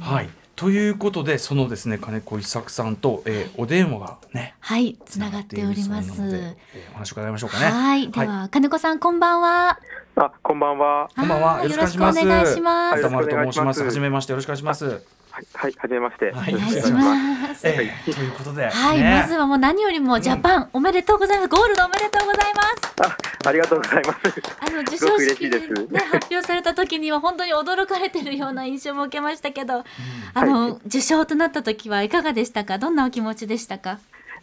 [0.01, 0.29] はい
[0.61, 6.13] ということでそのですね金子一作さんと、えー、お電話がねはい、つながっております。
[6.21, 6.55] えー
[6.91, 7.67] お話を伺いましょうかね。
[7.67, 9.79] はい、では、金子さん、こんばんは。
[10.17, 11.09] あ、こんばんは。
[11.17, 11.65] こんばんは。
[11.65, 12.15] よろしくお願い
[12.47, 13.01] します。
[13.01, 13.83] よろしくします。
[13.85, 15.20] はじめましてよろしくお願いします
[15.55, 16.33] はい、はめまして。
[16.33, 17.67] はいお願いします。
[17.67, 21.49] えーということではい、ねまずはもう何よりもジャパン、おめでとうございます。
[21.49, 23.17] ゴールドおめでとうございます。
[23.45, 24.19] あ、ありがとうございます。
[24.61, 29.85] あの授すごく嬉し賞式で、いですね、発表された時には本当に驚かれてるような印象も受けましたけど、
[30.35, 32.79] あの、受賞となった時はいかがでしたか？
[32.79, 33.99] どんなお気持ちでしたか？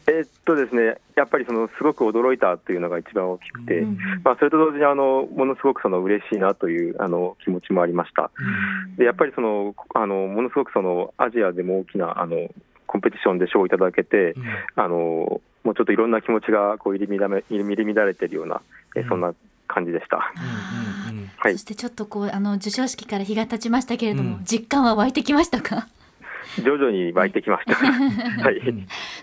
[0.10, 8.32] えーっとですね、やっぱりそのすごく驚いたというのが一番大きくて、うんまあそれと同時にあのものすごくその嬉しいなというあの気持ちもありました。
[8.98, 12.50] でやっぱりそのあのものすごくそのアジアでも大きなあの
[12.86, 14.44] コンペティションで賞をいただけて、うん
[14.76, 18.62] あのもうちょっといろんな気持ちがこう入り乱れ入り乱れているような、
[18.96, 19.34] えそんな
[19.68, 20.32] 感じでした。
[21.10, 21.64] うんうんうんはいそし。
[21.66, 25.90] てちょっとこうあの授賞式から日が経ちましたけれども、うん実感は湧いてきましたか？
[26.64, 27.76] 徐々に湧いてきました。
[28.44, 28.62] はい。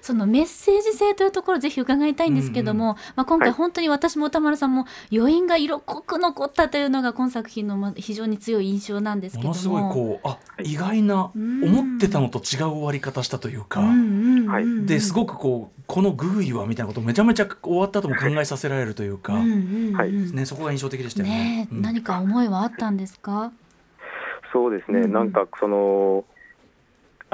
[0.01, 3.57] そのメッセージ性というところぜひ伺いたいんですけども、まあ、今回はい。
[3.57, 9.55] 本当に私も歌丸さんも余韻が色濃く残ったというのが今作品のま非常に強い印象なんですけども。
[9.55, 13.83] ものすごいこうあ意外なうん思ってたのと違う終わり方したというか、
[14.87, 19.97] ですごくこうこのグーイはみたいなことをめちゃめちゃ終わった後も考えさせられるというか、うんうんうん。
[19.97, 20.13] はい。
[20.13, 21.35] ね、そこが印象的でしたよね。
[21.35, 21.83] ねえうん。
[21.83, 23.53] 何か思いはあったんですか？
[24.53, 25.13] そうですね、うんうん。
[25.13, 26.25] なんかその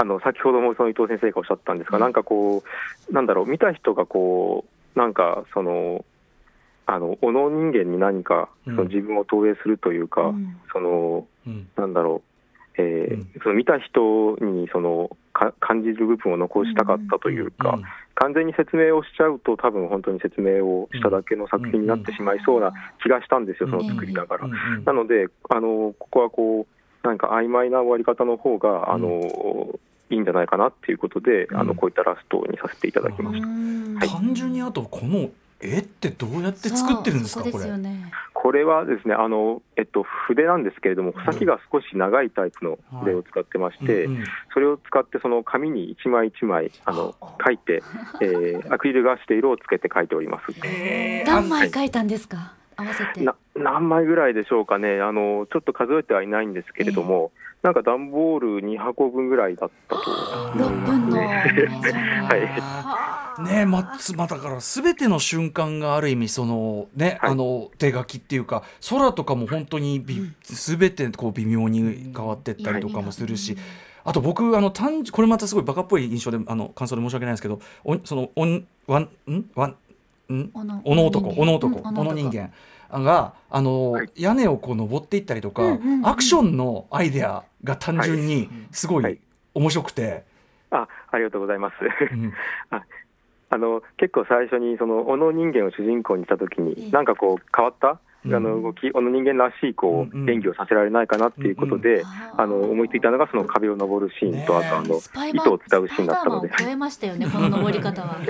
[0.00, 2.64] あの先ほどもその伊藤先生がおっしゃったんですが、なんかこ
[3.10, 4.64] う、なんだろう、見た人がこ
[4.96, 6.06] う、なんかその、
[6.86, 8.76] あのおの人間に何かうん。
[8.76, 10.56] その自分を投影するというか、うん。
[10.72, 11.68] そのうん。
[11.76, 12.22] なんだろ
[12.78, 13.30] う、えーうん。
[13.42, 17.82] その見た人にそのか感じる部分を残したかったというか、うん。
[18.14, 22.72] 完全に説明をしちゃうと、多分本当に説明をしただけの作品になってしまいそうな
[23.02, 24.48] 気がしたんですよ、その作りながら。
[24.86, 29.78] なので、あのここはこう、なんか曖昧な終わり方の方が、あの
[30.10, 31.68] いいんじゃないかなっていうことで、あうん。
[31.68, 33.46] のこういったラストにさせていただきました。
[33.46, 33.98] うん。
[33.98, 35.30] 単純にあとこの
[35.60, 37.70] 絵ってどうやって作ってるんですかそうそこれ？
[38.32, 47.82] これはですね、あのえっと、筆なんですけれども、先が少し長いタイプの筆を使ってまして、うんうんそれを使って、その紙に一枚一枚あの書いて、
[48.22, 50.46] えーアクリルガッシュで色をつけて書いております。
[50.66, 51.30] えー。
[51.30, 52.54] 何枚書いたんですか？
[52.80, 53.24] 合わせて。
[53.24, 55.00] な何枚ぐらいでしょうかね。
[55.00, 57.30] あの、ちょっと数えてはいないんですけれども、
[57.62, 60.02] なんか段ボール2箱分ぐらいだったと。
[60.56, 61.18] 六分の。
[61.28, 61.44] は
[63.38, 63.42] い。
[63.42, 67.30] ねまつまあだから全ての瞬間がある意味そのね、はい。
[67.32, 73.56] あの手書きっていうか空とかも本当にび、全てこう微妙に変わってったりとかもするし、
[74.04, 79.44] あと僕あの単純これまたすごいバカっぽい印象であの感想で申し訳ないんですけどおそのおんわんん？
[79.54, 79.74] わんん
[80.54, 81.78] おのおの男おの男。
[81.78, 82.52] うんおの人間。
[82.92, 84.10] があの、はい。
[84.16, 85.62] 屋根をこう登っていったりとか、
[86.02, 89.14] アクションのアイデアが単純にすごはい。
[89.14, 89.18] い
[89.54, 90.24] 面白くて、
[90.70, 91.74] あありがとうございます。
[92.12, 92.32] うん。
[93.52, 96.62] あの結構最初にその小野人間を主人公にしたときええ。
[96.86, 97.88] に、なんかこう変わった？
[97.88, 102.02] うんあの動き、この人間らしいこう、演技をさせられないかなっていうことで、
[102.36, 106.48] あの思いついたのがその壁を登るシーンと、ねあとあの糸を伝うシーンだったので。
[106.48, 108.18] スパイダーマンを超えましたよねこの登り方は。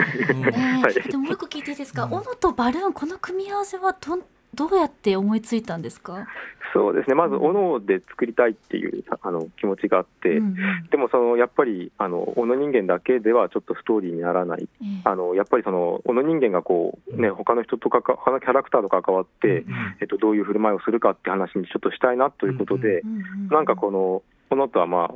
[1.11, 2.15] でももう一個聞いていいですか、うん。
[2.15, 4.23] 斧とバルーンこの組み合わせはどん
[4.55, 6.27] どうやって思いついたんですか？
[6.73, 10.47] そうですね、まず、斧で作りたいっていうあの気持ちがあって、うん。
[10.47, 10.57] うん
[10.91, 15.03] でもそのやっぱりあの斧人間だけではちょっとストーリーにならない、ええ。
[15.05, 19.65] あのやっぱりその斧人間がこう、ね、他の人とかか他のキャラクターと関わって、
[20.01, 25.15] えっと、どういう振る舞いをするかって話にちょっとしたいなということで、うんうんなんかこの斧とはまあ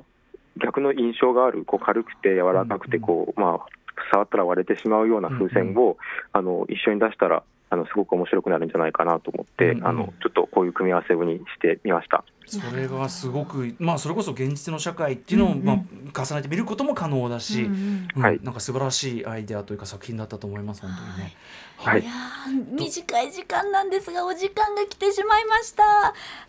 [0.63, 3.67] 逆の印象があるこう軽くて柔らかくてこう、まあ、
[4.13, 5.97] 触ったら割れてしまうような風船を、
[6.33, 7.43] あの一緒に出したら
[7.75, 9.87] あのすごく面白くなるんじゃないかなと思って、うんうん。
[9.87, 12.25] あのちょっとこういう組み合わせにしてみました。
[12.47, 15.65] それがすごくまあそれこそ現実の社会っていうのを、うんうん。
[15.65, 18.09] まあ、重ねて見ることも可能だし、うんうん。
[18.17, 18.41] うんはい。
[18.43, 21.37] なんか素晴らしいアイデアというか作品だったと思います本当にね。
[21.77, 22.01] はい。
[22.01, 25.83] いやー短い時間なんですがお時間が来てしまいました。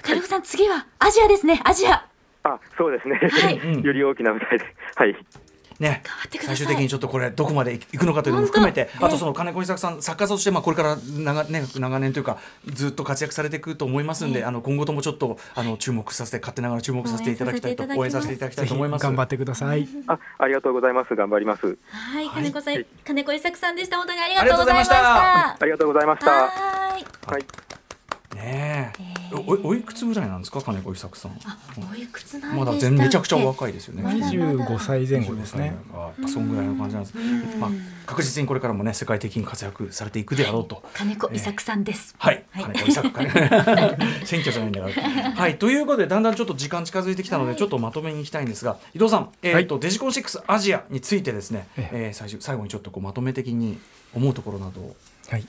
[0.02, 2.08] 金子さん次はアジアですねアジア。
[2.44, 3.58] あそうですね、はい。
[3.58, 3.82] うん。
[3.82, 4.66] より大きな舞台で、
[4.96, 5.16] はい、
[5.80, 6.04] ね
[6.46, 17.76] 最終的にちょっとこれどこまで行くのかというのも含めてあとその金子伊作さん作家としてまあこれから長,、ね、長年というかずっと活躍されていくと思いますんで、ええあの今後ともちょっとあの注目させて勝手ながら注目させていただきたい。
[17.76, 19.04] と応応援援させていただきたいと思います。
[19.04, 19.88] 頑張ってください。
[20.08, 21.66] あありがとうございます、頑張ります。
[21.66, 22.26] はい。
[22.28, 22.44] はい。
[22.44, 23.98] 金子さん、金子伊作さんでした。
[23.98, 25.56] 本当にありがとうございましがとうございました。
[25.56, 26.32] たありがとうございました。
[26.32, 27.06] はーい。
[27.26, 27.42] はい。
[28.36, 29.02] ねえ。
[29.02, 31.32] えーおおいくつぐらいなんですか金子伊作さん。
[31.46, 31.58] あ
[31.92, 34.04] おいくつなんでまだ全めちゃくちゃ若いですよね。
[34.04, 35.76] まだまだ25歳前後ですね。
[36.28, 37.18] そんぐらいの感じなんです。
[37.18, 37.72] うんまあ
[38.06, 40.84] 確実にこれからもね世界的に活躍されていくであろうと。
[40.94, 43.30] 金子伊作さんです、はい、はい金子伊作金
[44.26, 45.32] 選挙じゃないんだから。
[45.32, 53.78] はい、ということでだんだんちょっと時間近づいてきたので、ちょっとまとめに行きたいんですが、伊藤さん、えっ、と、デジコン6アジアについてですね、ええー最終最後にちょっとこうまとめ的に
[54.14, 54.96] 思うところなどを。
[55.30, 55.46] はい、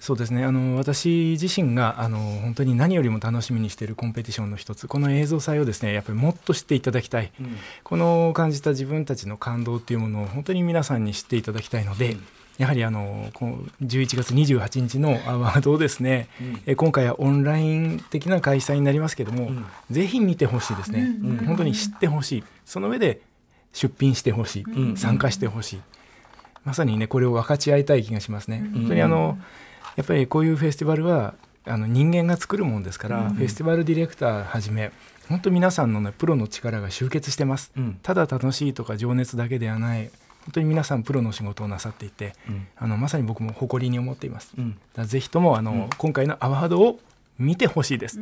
[0.00, 0.44] そうですね。
[0.44, 4.88] あの私自身があの本当に何よりも楽しみにしているコンペティションの一つ。
[4.88, 7.30] この映像祭をですねやっぱりもっと知っていただきたい。
[7.84, 12.16] この感じた自分たちの感動っていうものを本当に皆さんに知っていただきたいので、
[12.60, 16.62] やはりあのこの11月28日のアワードをですね、うん。
[16.66, 19.66] え今回はオンライン的な開催になりますけども、うん。
[19.90, 21.30] ぜひ見てほしいですね、うん。
[21.30, 21.44] うん。
[21.46, 22.44] 本当に知ってほしい。
[22.66, 23.22] その上で
[23.72, 24.96] 出品してほしい、うん。
[24.96, 25.80] 参加してほしい。
[26.64, 28.62] まさにねこれを分かち合いたい気がしますね。
[28.62, 28.72] うん。
[28.80, 29.38] 本当にあの
[30.00, 31.34] やっぱりこういうフェスティバルは
[31.66, 33.34] あの人間が作るもんですから、うん。
[33.34, 34.92] フェスティバルディレクターはじめ
[35.28, 37.70] 本当皆さんの、ね、プロの力が集結してます。
[37.76, 37.98] うん。
[38.02, 40.10] ただ楽しいとか情熱だけではない
[40.46, 42.66] 本当に皆さんプロの仕事をなさっていてうん。
[42.76, 44.54] あのまさに僕も誇りに思っています。
[44.56, 45.06] うん。
[45.06, 45.90] ぜひともあの、うん。
[45.98, 46.98] 今回のアワードを
[47.38, 48.18] 見てほしいです。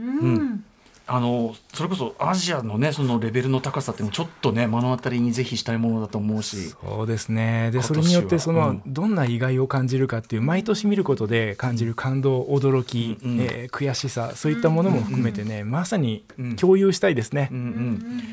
[1.09, 6.69] うんうんあのそれこそアジアのねそのレベルの高さっていうのをちょっとね目の当たりにぜひしたいものだと思うし。
[6.69, 7.71] そうですね。
[7.71, 8.83] でそれによってその、うん。
[8.87, 16.57] どんな意外を感じるかっていう毎年見ることで感じる感動驚き、うんえー悔しさそういったものも含めてね、まさにうん。
[16.57, 17.49] 共有したいですね。
[17.51, 17.59] うん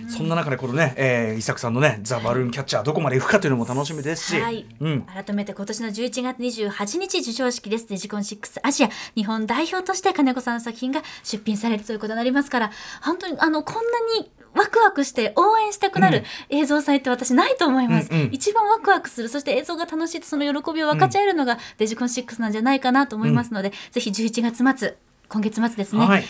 [0.03, 4.65] うん、そんな中でこのね、えー、伊作さんのね「ザ・バルーンキャッチャー」どこまでいくかというのも楽しみですし、はい。
[4.79, 7.87] うん、改めて今年の11月28日授賞式です。
[7.87, 12.64] デジコン6アジア日本代表として金子さんの作品が出品されるということになりますから
[13.01, 13.81] 本当にあのこんな
[14.19, 18.29] にワクワクして応援したくなる映像祭って私ないと思います、うんうん。
[18.31, 19.27] 一番ワクワクする。
[19.29, 24.95] そして映像が楽しいとその喜びを分かち合えるのがデジコン6なんじゃないかなと思いますので、ぜひ11月末
[25.29, 26.23] 今月末ですね、はい。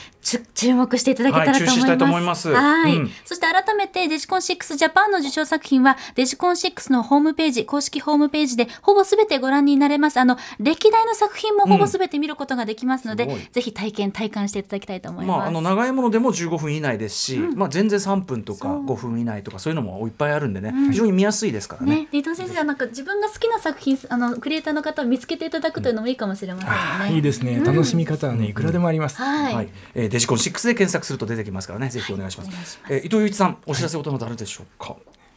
[0.53, 1.69] 注目していただけたらと思います。
[1.69, 2.49] はい注視したいと思います。
[2.49, 2.95] はい。
[2.97, 3.11] うん。
[3.25, 10.19] そして改めてデジコン6ジャパンの受賞作品はデジコン6のホームページ、公式ホームページでほぼすべてご覧になれます。
[10.19, 15.37] あの、歴代の作品もほぼすべて見ることができますので、うんぜひ体験、体感していただきたいと思います。
[15.37, 18.85] まあ、あの長いものでも15分以内ですし、まあ、全然3分とかそう。
[18.85, 20.91] 5分以内とかそういうのもいっぱいあるんでね、うん。
[20.91, 21.95] 非常に見やすいですからね。
[21.95, 26.75] ね、伊藤先生はなんか自分が好きな作品、あのクリエイターの方を見つけていただくというのもいいかもしれませんね。
[27.11, 29.17] ーいいですね、楽しみ方はねいくらでもあります。
[29.17, 29.53] はい。
[29.53, 29.69] はい。
[29.93, 31.89] えーデジコン6で検索すると出てきますからね。
[31.89, 32.93] ぜひお願いします,、お願いします。
[32.93, 34.95] えー伊藤祐一さんお知らせことなどあるでしょうか、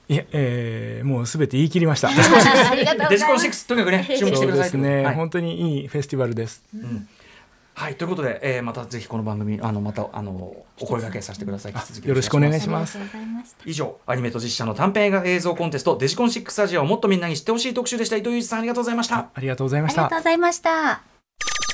[0.08, 2.08] いや、えーもうすべて言い切りました。
[3.08, 5.14] デジコン6とにかくね注目してくださいですね、はい。
[5.14, 6.62] 本当にいいフェスティバルです。
[6.74, 7.08] うん。
[7.74, 11.72] はい、ということで、えーまたぜひこの番組あのまたあのお声掛けさせてください。
[11.72, 12.98] 引き続きよろしくお願いしします。
[13.64, 18.16] 以上アニメと実写の短編映画映像コンテストデジコン6アジアをもっとみんなに知ってほしい特集でした。
[18.16, 19.28] 伊藤祐一さんありがとうございました。
[19.32, 20.06] ありがとうございました。
[20.06, 20.18] ありがとう。
[20.18, 21.07] ございました。